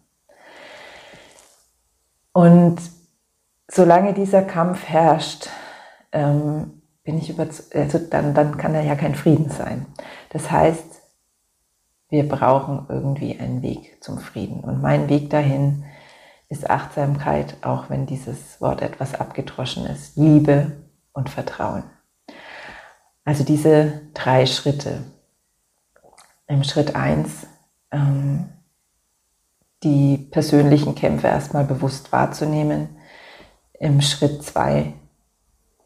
Und 2.33 2.77
solange 3.69 4.13
dieser 4.13 4.41
Kampf 4.41 4.83
herrscht, 4.85 5.49
ähm, 6.11 6.81
bin 7.03 7.19
ich 7.19 7.39
also 7.39 7.99
dann, 7.99 8.33
dann 8.33 8.57
kann 8.57 8.73
da 8.73 8.81
ja 8.81 8.95
kein 8.95 9.15
Frieden 9.15 9.49
sein. 9.49 9.85
Das 10.29 10.51
heißt, 10.51 11.01
wir 12.09 12.27
brauchen 12.27 12.85
irgendwie 12.89 13.39
einen 13.39 13.61
Weg 13.61 14.03
zum 14.03 14.17
Frieden. 14.17 14.61
Und 14.61 14.81
mein 14.81 15.09
Weg 15.09 15.29
dahin 15.29 15.85
ist 16.49 16.69
Achtsamkeit, 16.69 17.57
auch 17.61 17.89
wenn 17.89 18.05
dieses 18.07 18.59
Wort 18.61 18.81
etwas 18.81 19.13
abgedroschen 19.13 19.85
ist. 19.85 20.17
Liebe 20.17 20.71
und 21.13 21.29
Vertrauen. 21.29 21.83
Also 23.27 23.43
diese 23.43 24.03
drei 24.13 24.45
Schritte. 24.45 25.03
Im 26.47 26.63
Schritt 26.63 26.95
eins 26.95 27.45
ähm, 27.91 28.47
die 29.83 30.17
persönlichen 30.17 30.95
Kämpfe 30.95 31.27
erstmal 31.27 31.65
bewusst 31.65 32.13
wahrzunehmen. 32.13 32.87
Im 33.81 33.99
Schritt 33.99 34.45
zwei 34.45 34.93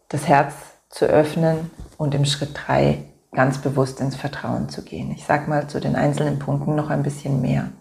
das 0.10 0.28
Herz 0.28 0.54
zu 0.92 1.06
öffnen 1.06 1.72
und 1.98 2.14
im 2.14 2.26
Schritt 2.26 2.52
drei 2.54 3.06
ganz 3.32 3.58
bewusst 3.58 4.02
ins 4.02 4.16
Vertrauen 4.16 4.70
zu 4.70 4.84
gehen. 4.84 5.10
Ich 5.10 5.26
sage 5.26 5.50
mal 5.50 5.68
zu 5.68 5.80
den 5.80 5.96
einzelnen 5.96 6.38
Punkten 6.38 6.76
noch 6.76 6.92
ein 6.92 7.02
bisschen 7.02 7.42
mehr. 7.42 7.72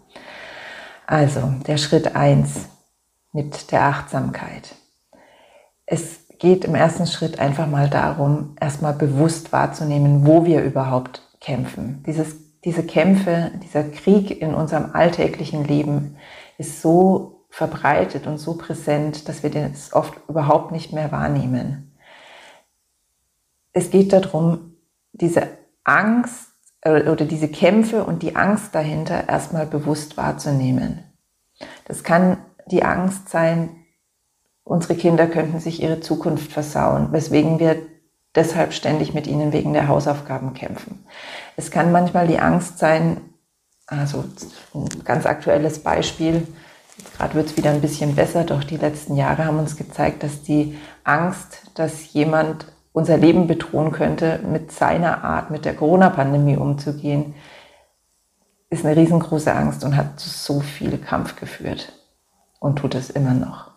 Also 1.07 1.53
der 1.67 1.77
Schritt 1.77 2.17
eins 2.17 2.61
mit 3.35 3.73
der 3.73 3.83
Achtsamkeit. 3.83 4.75
Es 5.85 6.20
geht 6.41 6.65
im 6.65 6.75
ersten 6.75 7.07
Schritt 7.07 7.39
einfach 7.39 7.67
mal 7.67 7.89
darum, 7.89 8.57
erstmal 8.59 8.95
bewusst 8.95 9.53
wahrzunehmen, 9.53 10.27
wo 10.27 10.47
wir 10.47 10.63
überhaupt 10.65 11.23
kämpfen. 11.41 12.03
Dieses, 12.07 12.35
diese 12.65 12.83
Kämpfe, 12.83 13.53
dieser 13.63 13.85
Krieg 13.85 14.41
in 14.41 14.55
unserem 14.55 14.93
alltäglichen 14.95 15.65
Leben 15.65 16.17
ist 16.57 16.81
so 16.81 17.45
verbreitet 17.51 18.27
und 18.27 18.39
so 18.39 18.55
präsent, 18.55 19.29
dass 19.29 19.43
wir 19.43 19.51
das 19.51 19.93
oft 19.93 20.15
überhaupt 20.29 20.73
nicht 20.73 20.93
mehr 20.93 21.13
wahrnehmen. 21.13 21.95
Es 23.73 23.91
geht 23.91 24.13
darum, 24.13 24.77
diese 25.13 25.47
Angst 25.85 26.49
äh, 26.81 27.03
oder 27.03 27.27
diese 27.27 27.49
Kämpfe 27.49 28.05
und 28.05 28.23
die 28.23 28.35
Angst 28.35 28.75
dahinter 28.75 29.29
erstmal 29.29 29.67
bewusst 29.67 30.17
wahrzunehmen. 30.17 31.05
Das 31.85 32.03
kann 32.03 32.39
die 32.71 32.83
Angst 32.83 33.29
sein, 33.29 33.80
unsere 34.71 34.95
Kinder 34.95 35.27
könnten 35.27 35.59
sich 35.59 35.83
ihre 35.83 35.99
Zukunft 36.01 36.53
versauen, 36.53 37.09
weswegen 37.11 37.59
wir 37.59 37.77
deshalb 38.37 38.73
ständig 38.73 39.15
mit 39.15 39.27
ihnen 39.27 39.53
wegen 39.53 39.73
der 39.73 39.89
Hausaufgaben 39.89 40.55
kämpfen. 40.55 41.05
Es 41.57 41.73
kann 41.73 41.91
manchmal 41.91 42.29
die 42.29 42.39
Angst 42.39 42.79
sein, 42.79 43.21
also 43.89 44.25
ein 44.73 44.89
ganz 45.05 45.27
aktuelles 45.27 45.81
Beispiel, 45.81 46.47
Jetzt 46.99 47.17
gerade 47.17 47.35
wird 47.35 47.47
es 47.47 47.57
wieder 47.57 47.71
ein 47.71 47.81
bisschen 47.81 48.15
besser, 48.15 48.45
doch 48.45 48.63
die 48.63 48.77
letzten 48.77 49.17
Jahre 49.17 49.47
haben 49.47 49.59
uns 49.59 49.77
gezeigt, 49.77 50.23
dass 50.23 50.43
die 50.43 50.77
Angst, 51.03 51.71
dass 51.75 52.13
jemand 52.13 52.67
unser 52.93 53.17
Leben 53.17 53.47
bedrohen 53.47 53.91
könnte, 53.91 54.39
mit 54.47 54.71
seiner 54.71 55.25
Art, 55.25 55.51
mit 55.51 55.65
der 55.65 55.75
Corona-Pandemie 55.75 56.59
umzugehen, 56.59 57.35
ist 58.69 58.85
eine 58.85 58.97
riesengroße 58.97 59.53
Angst 59.53 59.83
und 59.83 59.97
hat 59.97 60.21
so 60.21 60.61
viel 60.61 60.99
Kampf 60.99 61.37
geführt 61.37 61.93
und 62.59 62.79
tut 62.79 62.95
es 62.95 63.09
immer 63.09 63.33
noch. 63.33 63.70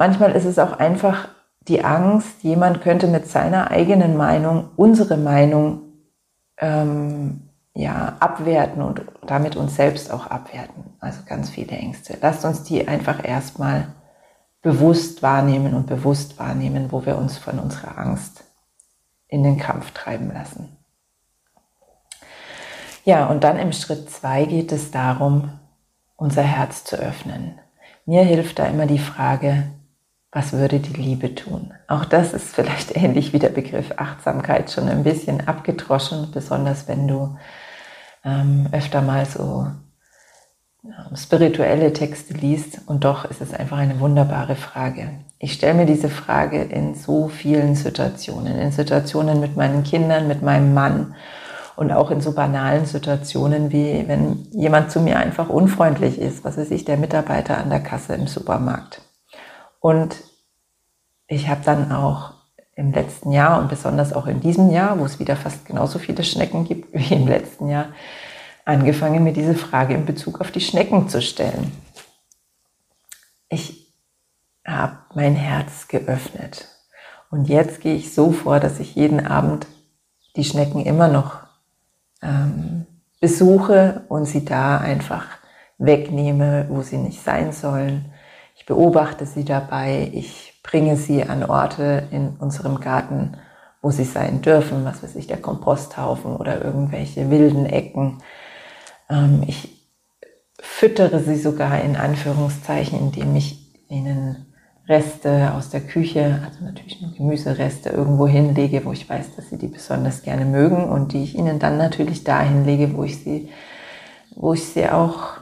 Manchmal 0.00 0.32
ist 0.32 0.46
es 0.46 0.58
auch 0.58 0.78
einfach 0.78 1.28
die 1.68 1.84
Angst, 1.84 2.42
jemand 2.42 2.80
könnte 2.80 3.06
mit 3.06 3.28
seiner 3.28 3.70
eigenen 3.70 4.16
Meinung 4.16 4.70
unsere 4.76 5.18
Meinung 5.18 5.82
ähm, 6.56 7.50
ja, 7.74 8.16
abwerten 8.18 8.80
und 8.80 9.02
damit 9.26 9.56
uns 9.56 9.76
selbst 9.76 10.10
auch 10.10 10.26
abwerten. 10.28 10.84
Also 11.00 11.20
ganz 11.26 11.50
viele 11.50 11.76
Ängste. 11.76 12.16
Lasst 12.22 12.46
uns 12.46 12.62
die 12.62 12.88
einfach 12.88 13.22
erstmal 13.22 13.88
bewusst 14.62 15.22
wahrnehmen 15.22 15.74
und 15.74 15.86
bewusst 15.86 16.38
wahrnehmen, 16.38 16.90
wo 16.90 17.04
wir 17.04 17.18
uns 17.18 17.36
von 17.36 17.58
unserer 17.58 17.98
Angst 17.98 18.44
in 19.28 19.42
den 19.42 19.58
Kampf 19.58 19.90
treiben 19.90 20.32
lassen. 20.32 20.78
Ja, 23.04 23.26
und 23.26 23.44
dann 23.44 23.58
im 23.58 23.74
Schritt 23.74 24.08
zwei 24.08 24.46
geht 24.46 24.72
es 24.72 24.92
darum, 24.92 25.60
unser 26.16 26.42
Herz 26.42 26.84
zu 26.84 26.96
öffnen. 26.96 27.58
Mir 28.06 28.22
hilft 28.22 28.58
da 28.58 28.64
immer 28.64 28.86
die 28.86 28.98
Frage, 28.98 29.64
was 30.32 30.52
würde 30.52 30.78
die 30.78 31.00
Liebe 31.00 31.34
tun? 31.34 31.72
Auch 31.88 32.04
das 32.04 32.32
ist 32.32 32.54
vielleicht 32.54 32.96
ähnlich 32.96 33.32
wie 33.32 33.38
der 33.38 33.48
Begriff 33.48 33.92
Achtsamkeit 33.96 34.70
schon 34.70 34.88
ein 34.88 35.02
bisschen 35.02 35.46
abgedroschen, 35.46 36.30
besonders 36.32 36.88
wenn 36.88 37.08
du 37.08 37.36
ähm, 38.24 38.68
öfter 38.72 39.02
mal 39.02 39.26
so 39.26 39.66
ähm, 40.84 41.16
spirituelle 41.16 41.92
Texte 41.92 42.34
liest. 42.34 42.82
Und 42.86 43.04
doch 43.04 43.24
ist 43.24 43.40
es 43.40 43.52
einfach 43.52 43.78
eine 43.78 43.98
wunderbare 43.98 44.56
Frage. 44.56 45.10
Ich 45.38 45.54
stelle 45.54 45.74
mir 45.74 45.86
diese 45.86 46.10
Frage 46.10 46.62
in 46.62 46.94
so 46.94 47.28
vielen 47.28 47.74
Situationen, 47.74 48.58
in 48.58 48.72
Situationen 48.72 49.40
mit 49.40 49.56
meinen 49.56 49.82
Kindern, 49.82 50.28
mit 50.28 50.42
meinem 50.42 50.74
Mann 50.74 51.14
und 51.76 51.92
auch 51.92 52.10
in 52.10 52.20
so 52.20 52.32
banalen 52.32 52.84
Situationen 52.84 53.72
wie 53.72 54.04
wenn 54.06 54.46
jemand 54.52 54.90
zu 54.90 55.00
mir 55.00 55.18
einfach 55.18 55.48
unfreundlich 55.48 56.18
ist, 56.18 56.44
was 56.44 56.58
weiß 56.58 56.70
ich, 56.72 56.84
der 56.84 56.98
Mitarbeiter 56.98 57.56
an 57.56 57.70
der 57.70 57.80
Kasse 57.80 58.14
im 58.14 58.26
Supermarkt. 58.26 59.00
Und 59.80 60.16
ich 61.26 61.48
habe 61.48 61.62
dann 61.64 61.90
auch 61.90 62.34
im 62.76 62.92
letzten 62.92 63.32
Jahr 63.32 63.60
und 63.60 63.68
besonders 63.68 64.12
auch 64.12 64.26
in 64.26 64.40
diesem 64.40 64.70
Jahr, 64.70 64.98
wo 64.98 65.04
es 65.04 65.18
wieder 65.18 65.36
fast 65.36 65.66
genauso 65.66 65.98
viele 65.98 66.24
Schnecken 66.24 66.64
gibt 66.64 66.94
wie 66.94 67.14
im 67.14 67.26
letzten 67.26 67.68
Jahr, 67.68 67.88
angefangen, 68.64 69.24
mir 69.24 69.32
diese 69.32 69.54
Frage 69.54 69.94
in 69.94 70.06
Bezug 70.06 70.40
auf 70.40 70.50
die 70.50 70.60
Schnecken 70.60 71.08
zu 71.08 71.20
stellen. 71.20 71.72
Ich 73.48 73.88
habe 74.66 74.98
mein 75.14 75.34
Herz 75.34 75.88
geöffnet. 75.88 76.68
Und 77.30 77.48
jetzt 77.48 77.80
gehe 77.80 77.94
ich 77.94 78.14
so 78.14 78.32
vor, 78.32 78.60
dass 78.60 78.80
ich 78.80 78.94
jeden 78.94 79.26
Abend 79.26 79.66
die 80.36 80.44
Schnecken 80.44 80.84
immer 80.84 81.08
noch 81.08 81.38
ähm, 82.22 82.86
besuche 83.20 84.04
und 84.08 84.24
sie 84.24 84.44
da 84.44 84.78
einfach 84.78 85.26
wegnehme, 85.78 86.66
wo 86.68 86.82
sie 86.82 86.98
nicht 86.98 87.22
sein 87.22 87.52
sollen. 87.52 88.09
Ich 88.60 88.66
beobachte 88.66 89.24
sie 89.24 89.46
dabei, 89.46 90.10
ich 90.12 90.60
bringe 90.62 90.94
sie 90.96 91.24
an 91.24 91.44
Orte 91.44 92.08
in 92.10 92.36
unserem 92.38 92.78
Garten, 92.78 93.38
wo 93.80 93.90
sie 93.90 94.04
sein 94.04 94.42
dürfen, 94.42 94.84
was 94.84 95.02
weiß 95.02 95.16
ich, 95.16 95.26
der 95.26 95.40
Komposthaufen 95.40 96.36
oder 96.36 96.62
irgendwelche 96.62 97.30
wilden 97.30 97.64
Ecken. 97.64 98.18
Ähm, 99.08 99.44
ich 99.46 99.88
füttere 100.60 101.20
sie 101.20 101.36
sogar 101.36 101.80
in 101.80 101.96
Anführungszeichen, 101.96 102.98
indem 102.98 103.34
ich 103.34 103.66
ihnen 103.88 104.52
Reste 104.86 105.54
aus 105.54 105.70
der 105.70 105.80
Küche, 105.80 106.42
also 106.44 106.62
natürlich 106.62 107.00
nur 107.00 107.12
Gemüsereste, 107.12 107.88
irgendwo 107.88 108.26
hinlege, 108.26 108.84
wo 108.84 108.92
ich 108.92 109.08
weiß, 109.08 109.36
dass 109.36 109.48
sie 109.48 109.56
die 109.56 109.68
besonders 109.68 110.20
gerne 110.20 110.44
mögen 110.44 110.84
und 110.84 111.14
die 111.14 111.22
ich 111.22 111.34
ihnen 111.34 111.58
dann 111.58 111.78
natürlich 111.78 112.24
dahin 112.24 112.66
lege, 112.66 112.94
wo 112.94 113.04
ich 113.04 113.24
sie, 113.24 113.48
wo 114.36 114.52
ich 114.52 114.66
sie 114.66 114.86
auch 114.90 115.38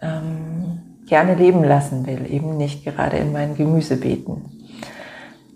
ähm, 0.00 0.53
gerne 1.06 1.34
leben 1.34 1.64
lassen 1.64 2.06
will, 2.06 2.30
eben 2.30 2.56
nicht 2.56 2.84
gerade 2.84 3.16
in 3.16 3.32
meinen 3.32 3.56
Gemüsebeeten. 3.56 4.44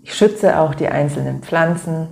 Ich 0.03 0.13
schütze 0.13 0.59
auch 0.59 0.75
die 0.75 0.87
einzelnen 0.87 1.41
Pflanzen 1.41 2.09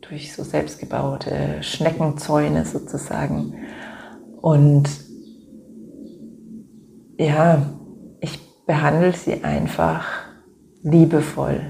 durch 0.00 0.34
so 0.34 0.42
selbstgebaute 0.42 1.62
Schneckenzäune 1.62 2.64
sozusagen. 2.64 3.54
Und 4.40 4.88
ja, 7.18 7.62
ich 8.20 8.38
behandle 8.66 9.12
sie 9.12 9.44
einfach 9.44 10.06
liebevoll. 10.82 11.60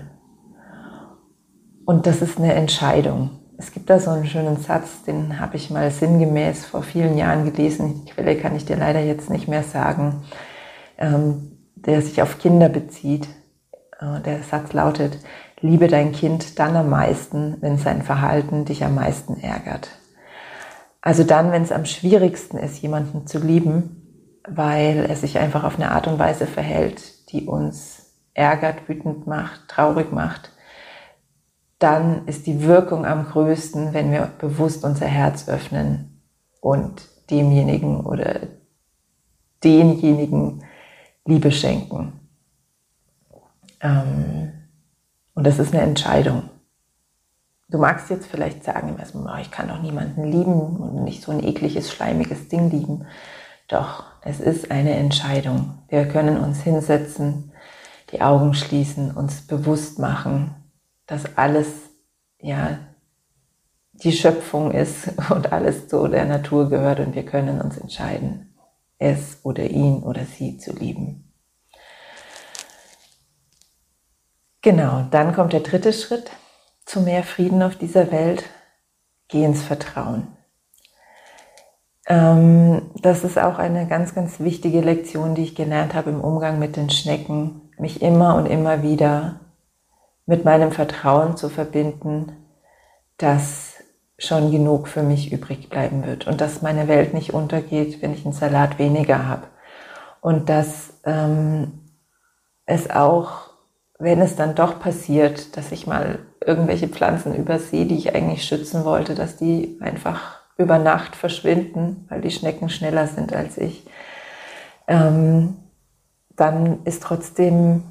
Und 1.85 2.07
das 2.07 2.23
ist 2.23 2.39
eine 2.39 2.55
Entscheidung. 2.55 3.31
Es 3.57 3.73
gibt 3.73 3.91
da 3.91 3.99
so 3.99 4.11
einen 4.11 4.27
schönen 4.27 4.59
Satz, 4.59 5.03
den 5.05 5.41
habe 5.41 5.57
ich 5.57 5.71
mal 5.71 5.91
sinngemäß 5.91 6.65
vor 6.65 6.83
vielen 6.83 7.17
Jahren 7.17 7.45
gelesen. 7.45 8.05
Die 8.05 8.13
Quelle 8.13 8.37
kann 8.37 8.55
ich 8.55 8.67
dir 8.67 8.77
leider 8.77 9.01
jetzt 9.01 9.31
nicht 9.31 9.49
mehr 9.49 9.65
sagen, 9.65 10.23
ähm, 10.99 11.59
der 11.75 12.03
sich 12.03 12.21
auf 12.23 12.39
Kinder 12.39 12.69
bezieht. 12.69 13.29
Äh, 14.01 14.21
der 14.21 14.43
Satz 14.43 14.73
lautet, 14.73 15.19
liebe 15.61 15.89
dein 15.89 16.13
Kind 16.13 16.59
dann 16.59 16.77
am 16.77 16.91
meisten, 16.91 17.57
wenn 17.61 17.79
sein 17.79 18.03
Verhalten 18.03 18.65
dich 18.65 18.85
am 18.85 18.95
meisten 18.95 19.41
ärgert. 19.41 19.89
Also 21.01 21.25
dann, 21.25 21.53
wenn 21.53 21.63
es 21.63 21.73
am 21.73 21.85
schwierigsten 21.85 22.59
ist, 22.59 22.83
jemanden 22.83 23.27
zu 23.27 23.39
lieben, 23.39 24.41
weil 24.49 25.07
er 25.09 25.17
sich 25.17 25.39
einfach 25.39 25.65
auf 25.65 25.77
eine 25.77 25.93
Art 25.93 26.07
und 26.07 26.19
Weise 26.19 26.47
verhält, 26.47 27.31
die 27.31 27.47
uns 27.47 28.07
ärgert, 28.35 28.89
wütend 28.89 29.27
macht, 29.27 29.69
traurig 29.69 30.13
macht, 30.13 30.53
dann 31.79 32.27
ist 32.27 32.47
die 32.47 32.65
Wirkung 32.65 33.07
am 33.07 33.27
größten, 33.27 33.95
wenn 33.95 34.11
wir 34.11 34.31
bewusst 34.39 34.85
unser 34.85 35.07
Herz 35.07 35.49
öffnen 35.49 36.23
und 36.61 37.09
demjenigen 37.31 38.01
oder 38.01 38.41
denjenigen 39.63 40.65
Liebe 41.29 41.53
schenken. 41.53 42.19
Ähm, 43.81 44.51
und 45.35 45.47
das 45.47 45.59
ist 45.59 45.75
eine 45.75 45.83
Entscheidung. 45.83 46.49
Du 47.69 47.77
magst 47.77 48.09
jetzt 48.09 48.27
vielleicht 48.27 48.65
sagen, 48.65 48.97
oh, 48.99 49.37
ich 49.39 49.51
kann 49.51 49.69
doch 49.69 49.83
niemanden 49.83 50.25
lieben 50.25 50.79
und 50.79 51.05
nicht 51.05 51.23
so 51.23 51.31
ein 51.31 51.45
ekliges, 51.45 51.93
schleimiges 51.93 52.49
Ding 52.49 52.71
lieben. 52.71 53.05
Doch, 53.69 54.05
es 54.23 54.41
ist 54.41 54.71
eine 54.71 54.95
Entscheidung. 54.95 55.83
Wir 55.89 56.09
können 56.09 56.39
uns 56.39 56.63
hinsetzen, 56.63 57.53
die 58.11 58.23
Augen 58.23 58.55
schließen, 58.55 59.11
uns 59.11 59.47
bewusst 59.47 59.99
machen, 59.99 60.55
dass 61.07 61.37
alles 61.37 61.69
ja 62.41 62.79
die 63.93 64.13
Schöpfung 64.13 64.71
ist 64.71 65.11
und 65.29 65.53
alles 65.53 65.89
zu 65.89 66.09
der 66.09 66.25
Natur 66.25 66.71
gehört 66.71 67.01
und 67.01 67.15
wir 67.15 67.27
können 67.27 67.61
uns 67.61 67.77
entscheiden, 67.77 68.48
es 68.99 69.39
oder 69.43 69.65
ihn 69.65 70.03
oder 70.03 70.25
sie 70.25 70.59
zu 70.59 70.73
lieben. 70.73 71.33
Genau, 74.63 75.07
dann 75.11 75.35
kommt 75.35 75.53
der 75.53 75.61
dritte 75.61 75.93
Schritt 75.93 76.31
zu 76.85 77.01
mehr 77.01 77.23
Frieden 77.23 77.63
auf 77.63 77.77
dieser 77.77 78.11
Welt. 78.11 78.45
Geh 79.29 79.45
ins 79.45 79.63
Vertrauen. 79.63 80.27
Ähm, 82.07 82.91
das 82.97 83.23
ist 83.23 83.39
auch 83.39 83.59
eine 83.59 83.87
ganz, 83.87 84.15
ganz 84.15 84.41
wichtige 84.41 84.81
Lektion, 84.81 85.35
die 85.35 85.45
ich 85.45 85.55
gelernt 85.55 85.95
habe 85.95 86.11
im 86.11 86.21
Umgang 86.21 86.59
mit 86.59 86.77
den 86.77 86.91
Schnecken 86.91 87.71
mich 87.79 88.03
immer 88.03 88.35
und 88.35 88.47
immer 88.47 88.83
wieder 88.83 89.41
mit 90.27 90.45
meinem 90.45 90.73
Vertrauen 90.73 91.37
zu 91.37 91.49
verbinden, 91.49 92.33
dass 93.19 93.68
schon 94.19 94.51
genug 94.51 94.89
für 94.89 95.03
mich 95.03 95.33
übrig 95.33 95.71
bleiben 95.71 96.05
wird 96.05 96.27
und 96.27 96.41
dass 96.41 96.61
meine 96.61 96.89
Welt 96.89 97.15
nicht 97.15 97.33
untergeht, 97.33 98.03
wenn 98.03 98.13
ich 98.13 98.25
einen 98.25 98.35
Salat 98.35 98.79
weniger 98.79 99.29
habe. 99.29 99.45
Und 100.21 100.49
dass 100.49 100.93
ähm, 101.05 101.73
es 102.67 102.91
auch, 102.91 103.51
wenn 103.99 104.21
es 104.21 104.35
dann 104.35 104.57
doch 104.57 104.81
passiert, 104.81 105.57
dass 105.57 105.71
ich 105.71 105.87
mal 105.87 106.19
irgendwelche 106.45 106.89
Pflanzen 106.89 107.35
übersehe, 107.35 107.87
die 107.87 107.97
ich 107.97 108.15
eigentlich 108.15 108.45
schützen 108.45 108.85
wollte, 108.85 109.15
dass 109.15 109.37
die 109.37 109.79
einfach 109.81 110.41
über 110.57 110.79
Nacht 110.79 111.15
verschwinden, 111.15 112.07
weil 112.09 112.21
die 112.21 112.33
Schnecken 112.33 112.69
schneller 112.69 113.07
sind 113.07 113.33
als 113.33 113.57
ich. 113.57 113.87
Ähm, 114.89 115.57
dann 116.35 116.83
ist 116.85 117.03
trotzdem, 117.05 117.85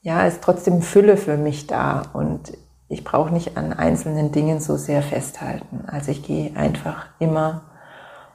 ja, 0.00 0.26
ist 0.26 0.42
trotzdem 0.42 0.82
Fülle 0.82 1.16
für 1.16 1.36
mich 1.36 1.66
da 1.66 2.02
und 2.12 2.52
ich 2.90 3.04
brauche 3.04 3.32
nicht 3.32 3.56
an 3.56 3.72
einzelnen 3.72 4.32
Dingen 4.32 4.60
so 4.60 4.76
sehr 4.76 5.00
festhalten. 5.02 5.84
Also 5.86 6.10
ich 6.10 6.24
gehe 6.24 6.56
einfach 6.56 7.06
immer 7.20 7.62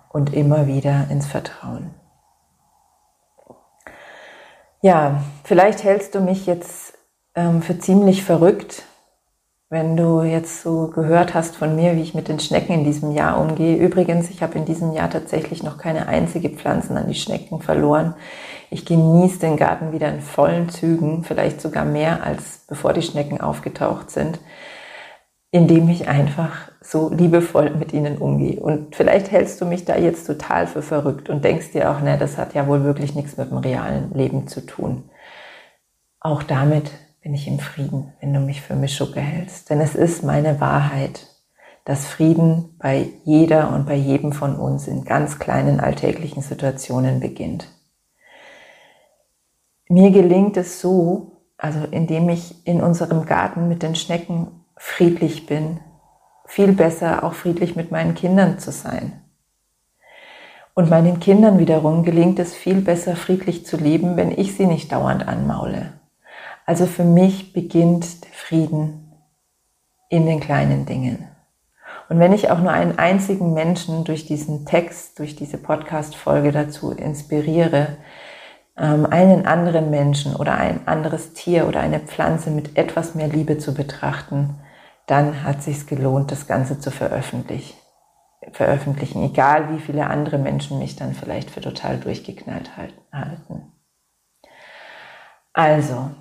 und 0.09 0.33
immer 0.33 0.65
wieder 0.65 1.07
ins 1.09 1.27
Vertrauen. 1.27 1.93
Ja, 4.81 5.21
vielleicht 5.43 5.83
hältst 5.83 6.15
du 6.15 6.21
mich 6.21 6.45
jetzt 6.45 6.97
ähm, 7.35 7.61
für 7.61 7.77
ziemlich 7.79 8.23
verrückt, 8.23 8.83
wenn 9.69 9.97
du 9.97 10.21
jetzt 10.21 10.61
so 10.61 10.87
gehört 10.87 11.33
hast 11.33 11.55
von 11.55 11.75
mir, 11.75 11.95
wie 11.95 12.01
ich 12.01 12.13
mit 12.13 12.27
den 12.27 12.39
Schnecken 12.39 12.73
in 12.73 12.83
diesem 12.83 13.11
Jahr 13.11 13.39
umgehe. 13.41 13.77
Übrigens, 13.77 14.29
ich 14.29 14.43
habe 14.43 14.57
in 14.57 14.65
diesem 14.65 14.93
Jahr 14.93 15.09
tatsächlich 15.09 15.63
noch 15.63 15.77
keine 15.77 16.07
einzige 16.07 16.49
Pflanzen 16.49 16.97
an 16.97 17.07
die 17.07 17.15
Schnecken 17.15 17.61
verloren. 17.61 18.13
Ich 18.69 18.85
genieße 18.85 19.39
den 19.39 19.57
Garten 19.57 19.91
wieder 19.91 20.09
in 20.09 20.21
vollen 20.21 20.69
Zügen, 20.69 21.23
vielleicht 21.23 21.61
sogar 21.61 21.83
mehr 21.83 22.23
als 22.23 22.65
bevor 22.67 22.93
die 22.93 23.01
Schnecken 23.01 23.41
aufgetaucht 23.41 24.11
sind, 24.11 24.39
indem 25.49 25.89
ich 25.89 26.07
einfach 26.07 26.69
so 26.81 27.09
liebevoll 27.09 27.71
mit 27.71 27.91
ihnen 27.91 28.19
umgehe. 28.19 28.59
Und 28.59 28.95
vielleicht 28.95 29.31
hältst 29.31 29.59
du 29.61 29.65
mich 29.65 29.85
da 29.85 29.97
jetzt 29.97 30.27
total 30.27 30.67
für 30.67 30.83
verrückt 30.83 31.27
und 31.27 31.43
denkst 31.43 31.71
dir 31.71 31.89
auch, 31.89 32.01
ne, 32.01 32.17
das 32.19 32.37
hat 32.37 32.53
ja 32.53 32.67
wohl 32.67 32.83
wirklich 32.83 33.15
nichts 33.15 33.37
mit 33.37 33.49
dem 33.49 33.57
realen 33.57 34.13
Leben 34.13 34.47
zu 34.47 34.63
tun. 34.63 35.09
Auch 36.19 36.43
damit 36.43 36.91
bin 37.25 37.33
ich 37.33 37.47
im 37.47 37.57
Frieden, 37.57 38.13
wenn 38.21 38.35
du 38.35 38.39
mich 38.39 38.61
für 38.61 38.75
Mischucke 38.75 39.19
hältst. 39.19 39.71
Denn 39.71 39.81
es 39.81 39.95
ist 39.95 40.23
meine 40.23 40.61
Wahrheit, 40.61 41.25
dass 41.83 42.05
Frieden 42.05 42.75
bei 42.77 43.09
jeder 43.23 43.73
und 43.73 43.87
bei 43.87 43.95
jedem 43.95 44.31
von 44.31 44.55
uns 44.55 44.87
in 44.87 45.05
ganz 45.05 45.39
kleinen 45.39 45.79
alltäglichen 45.79 46.43
Situationen 46.43 47.21
beginnt. 47.21 47.67
Mir 49.89 50.11
gelingt 50.11 50.55
es 50.55 50.79
so, 50.79 51.41
also 51.57 51.79
indem 51.89 52.29
ich 52.29 52.63
in 52.67 52.79
unserem 52.79 53.25
Garten 53.25 53.67
mit 53.67 53.81
den 53.81 53.95
Schnecken 53.95 54.63
friedlich 54.77 55.47
bin, 55.47 55.79
viel 56.45 56.73
besser 56.73 57.23
auch 57.23 57.33
friedlich 57.33 57.75
mit 57.75 57.89
meinen 57.89 58.13
Kindern 58.13 58.59
zu 58.59 58.71
sein. 58.71 59.19
Und 60.75 60.91
meinen 60.91 61.19
Kindern 61.19 61.57
wiederum 61.57 62.03
gelingt 62.03 62.37
es 62.37 62.53
viel 62.53 62.81
besser 62.81 63.15
friedlich 63.15 63.65
zu 63.65 63.77
leben, 63.77 64.15
wenn 64.15 64.29
ich 64.29 64.55
sie 64.55 64.67
nicht 64.67 64.91
dauernd 64.91 65.27
anmaule. 65.27 66.04
Also 66.65 66.85
für 66.87 67.03
mich 67.03 67.53
beginnt 67.53 68.23
der 68.25 68.31
Frieden 68.31 69.13
in 70.09 70.25
den 70.25 70.39
kleinen 70.39 70.85
Dingen. 70.85 71.27
Und 72.09 72.19
wenn 72.19 72.33
ich 72.33 72.51
auch 72.51 72.59
nur 72.59 72.71
einen 72.71 72.99
einzigen 72.99 73.53
Menschen 73.53 74.03
durch 74.03 74.25
diesen 74.25 74.65
Text, 74.65 75.17
durch 75.19 75.35
diese 75.35 75.57
Podcast-Folge 75.57 76.51
dazu 76.51 76.91
inspiriere, 76.91 77.97
ähm, 78.77 79.05
einen 79.05 79.45
anderen 79.45 79.89
Menschen 79.89 80.35
oder 80.35 80.55
ein 80.55 80.87
anderes 80.87 81.33
Tier 81.33 81.67
oder 81.67 81.79
eine 81.79 81.99
Pflanze 81.99 82.51
mit 82.51 82.77
etwas 82.77 83.15
mehr 83.15 83.27
Liebe 83.27 83.57
zu 83.57 83.73
betrachten, 83.73 84.59
dann 85.07 85.43
hat 85.43 85.63
sich's 85.63 85.85
gelohnt, 85.85 86.31
das 86.31 86.47
Ganze 86.47 86.79
zu 86.79 86.91
veröffentlichen. 86.91 87.77
Veröffentlichen, 88.51 89.23
egal 89.23 89.73
wie 89.73 89.79
viele 89.79 90.07
andere 90.07 90.37
Menschen 90.37 90.77
mich 90.77 90.95
dann 90.95 91.13
vielleicht 91.13 91.49
für 91.49 91.61
total 91.61 91.97
durchgeknallt 91.97 92.77
halten. 92.77 93.71
Also, 95.53 96.11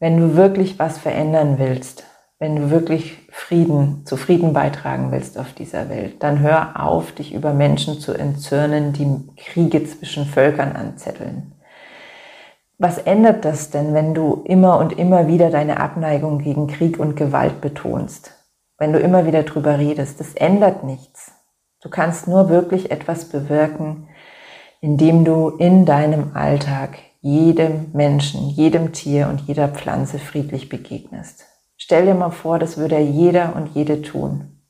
wenn 0.00 0.16
du 0.16 0.36
wirklich 0.36 0.78
was 0.78 0.98
verändern 0.98 1.58
willst, 1.58 2.04
wenn 2.38 2.54
du 2.54 2.70
wirklich 2.70 3.18
Frieden, 3.32 4.06
zu 4.06 4.16
Frieden 4.16 4.52
beitragen 4.52 5.10
willst 5.10 5.38
auf 5.38 5.52
dieser 5.52 5.88
Welt, 5.88 6.22
dann 6.22 6.38
hör 6.40 6.80
auf, 6.80 7.12
dich 7.12 7.34
über 7.34 7.52
Menschen 7.52 7.98
zu 7.98 8.12
entzürnen, 8.12 8.92
die 8.92 9.26
Kriege 9.36 9.84
zwischen 9.84 10.24
Völkern 10.24 10.76
anzetteln. 10.76 11.54
Was 12.78 12.98
ändert 12.98 13.44
das 13.44 13.70
denn, 13.70 13.92
wenn 13.92 14.14
du 14.14 14.44
immer 14.44 14.78
und 14.78 14.96
immer 14.96 15.26
wieder 15.26 15.50
deine 15.50 15.80
Abneigung 15.80 16.38
gegen 16.38 16.68
Krieg 16.68 17.00
und 17.00 17.16
Gewalt 17.16 17.60
betonst? 17.60 18.32
Wenn 18.78 18.92
du 18.92 19.00
immer 19.00 19.26
wieder 19.26 19.42
drüber 19.42 19.78
redest, 19.78 20.20
das 20.20 20.34
ändert 20.34 20.84
nichts. 20.84 21.32
Du 21.82 21.90
kannst 21.90 22.28
nur 22.28 22.48
wirklich 22.48 22.92
etwas 22.92 23.28
bewirken, 23.28 24.08
indem 24.80 25.24
du 25.24 25.48
in 25.48 25.86
deinem 25.86 26.36
Alltag 26.36 26.98
jedem 27.28 27.90
Menschen, 27.92 28.48
jedem 28.48 28.92
Tier 28.92 29.28
und 29.28 29.42
jeder 29.42 29.68
Pflanze 29.68 30.18
friedlich 30.18 30.68
begegnest. 30.68 31.44
Stell 31.76 32.06
dir 32.06 32.14
mal 32.14 32.30
vor, 32.30 32.58
das 32.58 32.78
würde 32.78 32.98
jeder 32.98 33.54
und 33.54 33.74
jede 33.74 34.00
tun. 34.02 34.62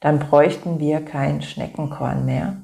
Dann 0.00 0.18
bräuchten 0.18 0.78
wir 0.78 1.00
kein 1.04 1.40
Schneckenkorn 1.40 2.26
mehr. 2.26 2.56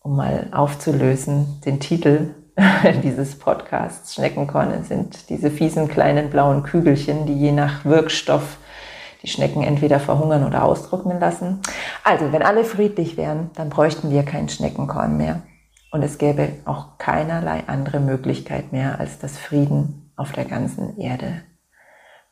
Um 0.00 0.16
mal 0.16 0.48
aufzulösen, 0.52 1.60
den 1.64 1.78
Titel 1.78 2.34
dieses 3.04 3.38
Podcasts. 3.38 4.14
Schneckenkorn 4.14 4.82
sind 4.82 5.30
diese 5.30 5.50
fiesen 5.50 5.88
kleinen 5.88 6.28
blauen 6.28 6.64
Kügelchen, 6.64 7.26
die 7.26 7.38
je 7.38 7.52
nach 7.52 7.84
Wirkstoff 7.84 8.58
die 9.22 9.28
Schnecken 9.28 9.62
entweder 9.62 10.00
verhungern 10.00 10.44
oder 10.44 10.64
austrocknen 10.64 11.20
lassen. 11.20 11.60
Also, 12.02 12.32
wenn 12.32 12.42
alle 12.42 12.64
friedlich 12.64 13.16
wären, 13.16 13.50
dann 13.54 13.70
bräuchten 13.70 14.10
wir 14.10 14.24
kein 14.24 14.48
Schneckenkorn 14.48 15.16
mehr. 15.16 15.42
Und 15.90 16.02
es 16.02 16.18
gäbe 16.18 16.52
auch 16.64 16.98
keinerlei 16.98 17.64
andere 17.66 18.00
Möglichkeit 18.00 18.72
mehr, 18.72 18.98
als 18.98 19.18
dass 19.18 19.38
Frieden 19.38 20.10
auf 20.16 20.32
der 20.32 20.44
ganzen 20.44 20.98
Erde 20.98 21.42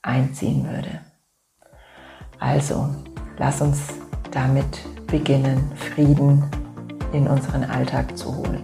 einziehen 0.02 0.68
würde. 0.68 1.00
Also, 2.40 2.88
lass 3.38 3.60
uns 3.60 3.88
damit 4.32 4.80
beginnen, 5.06 5.70
Frieden 5.76 6.44
in 7.12 7.28
unseren 7.28 7.64
Alltag 7.64 8.18
zu 8.18 8.36
holen. 8.36 8.62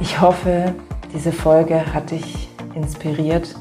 Ich 0.00 0.20
hoffe, 0.20 0.74
diese 1.12 1.32
Folge 1.32 1.94
hat 1.94 2.10
dich 2.10 2.48
inspiriert, 2.74 3.54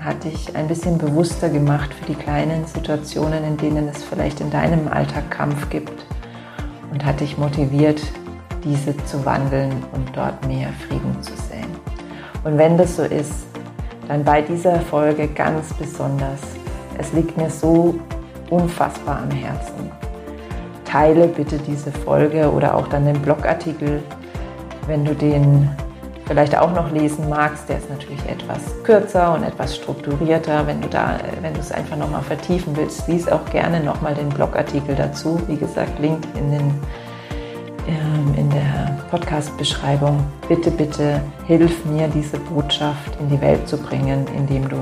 hat 0.00 0.24
dich 0.24 0.56
ein 0.56 0.66
bisschen 0.66 0.98
bewusster 0.98 1.48
gemacht 1.48 1.92
für 1.94 2.06
die 2.06 2.14
kleinen 2.14 2.66
Situationen, 2.66 3.44
in 3.44 3.56
denen 3.56 3.88
es 3.88 4.02
vielleicht 4.02 4.40
in 4.40 4.50
deinem 4.50 4.88
Alltag 4.88 5.30
Kampf 5.30 5.68
gibt 5.70 5.92
und 6.94 7.04
hat 7.04 7.20
dich 7.20 7.36
motiviert, 7.36 8.00
diese 8.64 8.96
zu 9.04 9.22
wandeln 9.26 9.70
und 9.92 10.16
dort 10.16 10.46
mehr 10.46 10.70
Frieden 10.88 11.20
zu 11.20 11.32
sehen. 11.36 11.68
Und 12.44 12.56
wenn 12.56 12.78
das 12.78 12.96
so 12.96 13.02
ist, 13.02 13.44
dann 14.08 14.24
bei 14.24 14.40
dieser 14.40 14.80
Folge 14.80 15.28
ganz 15.28 15.74
besonders. 15.74 16.40
Es 16.96 17.12
liegt 17.12 17.36
mir 17.36 17.50
so 17.50 17.94
unfassbar 18.48 19.18
am 19.22 19.30
Herzen. 19.30 19.90
Teile 20.86 21.28
bitte 21.28 21.58
diese 21.58 21.92
Folge 21.92 22.50
oder 22.50 22.74
auch 22.74 22.88
dann 22.88 23.04
den 23.04 23.20
Blogartikel 23.20 24.00
wenn 24.86 25.04
du 25.04 25.14
den 25.14 25.70
vielleicht 26.26 26.56
auch 26.56 26.72
noch 26.72 26.90
lesen 26.90 27.28
magst, 27.28 27.68
der 27.68 27.78
ist 27.78 27.90
natürlich 27.90 28.24
etwas 28.26 28.60
kürzer 28.82 29.34
und 29.34 29.42
etwas 29.42 29.76
strukturierter. 29.76 30.66
Wenn 30.66 30.80
du 30.80 30.88
da, 30.88 31.18
wenn 31.40 31.54
du 31.54 31.60
es 31.60 31.72
einfach 31.72 31.96
nochmal 31.96 32.22
vertiefen 32.22 32.76
willst, 32.76 33.06
lies 33.08 33.28
auch 33.28 33.44
gerne 33.46 33.80
nochmal 33.80 34.14
den 34.14 34.28
Blogartikel 34.28 34.94
dazu. 34.94 35.40
Wie 35.46 35.56
gesagt, 35.56 35.98
Link 35.98 36.24
in, 36.34 36.50
den, 36.50 36.74
ähm, 37.86 38.34
in 38.36 38.50
der 38.50 38.98
Podcast-Beschreibung. 39.10 40.24
Bitte, 40.48 40.70
bitte 40.70 41.20
hilf 41.46 41.84
mir, 41.84 42.08
diese 42.08 42.38
Botschaft 42.38 43.18
in 43.20 43.28
die 43.28 43.40
Welt 43.40 43.68
zu 43.68 43.76
bringen, 43.76 44.26
indem 44.36 44.68
du 44.68 44.76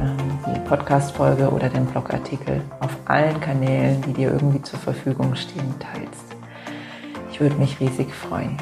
ähm, 0.00 0.16
die 0.46 0.60
Podcast-Folge 0.60 1.50
oder 1.50 1.68
den 1.68 1.84
Blogartikel 1.86 2.62
auf 2.80 2.96
allen 3.04 3.38
Kanälen, 3.40 4.00
die 4.02 4.14
dir 4.14 4.32
irgendwie 4.32 4.62
zur 4.62 4.78
Verfügung 4.78 5.34
stehen, 5.34 5.74
teilst. 5.78 6.34
Ich 7.30 7.40
würde 7.40 7.56
mich 7.56 7.78
riesig 7.80 8.14
freuen 8.14 8.56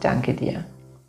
danke 0.00 0.34
dir. 0.34 0.64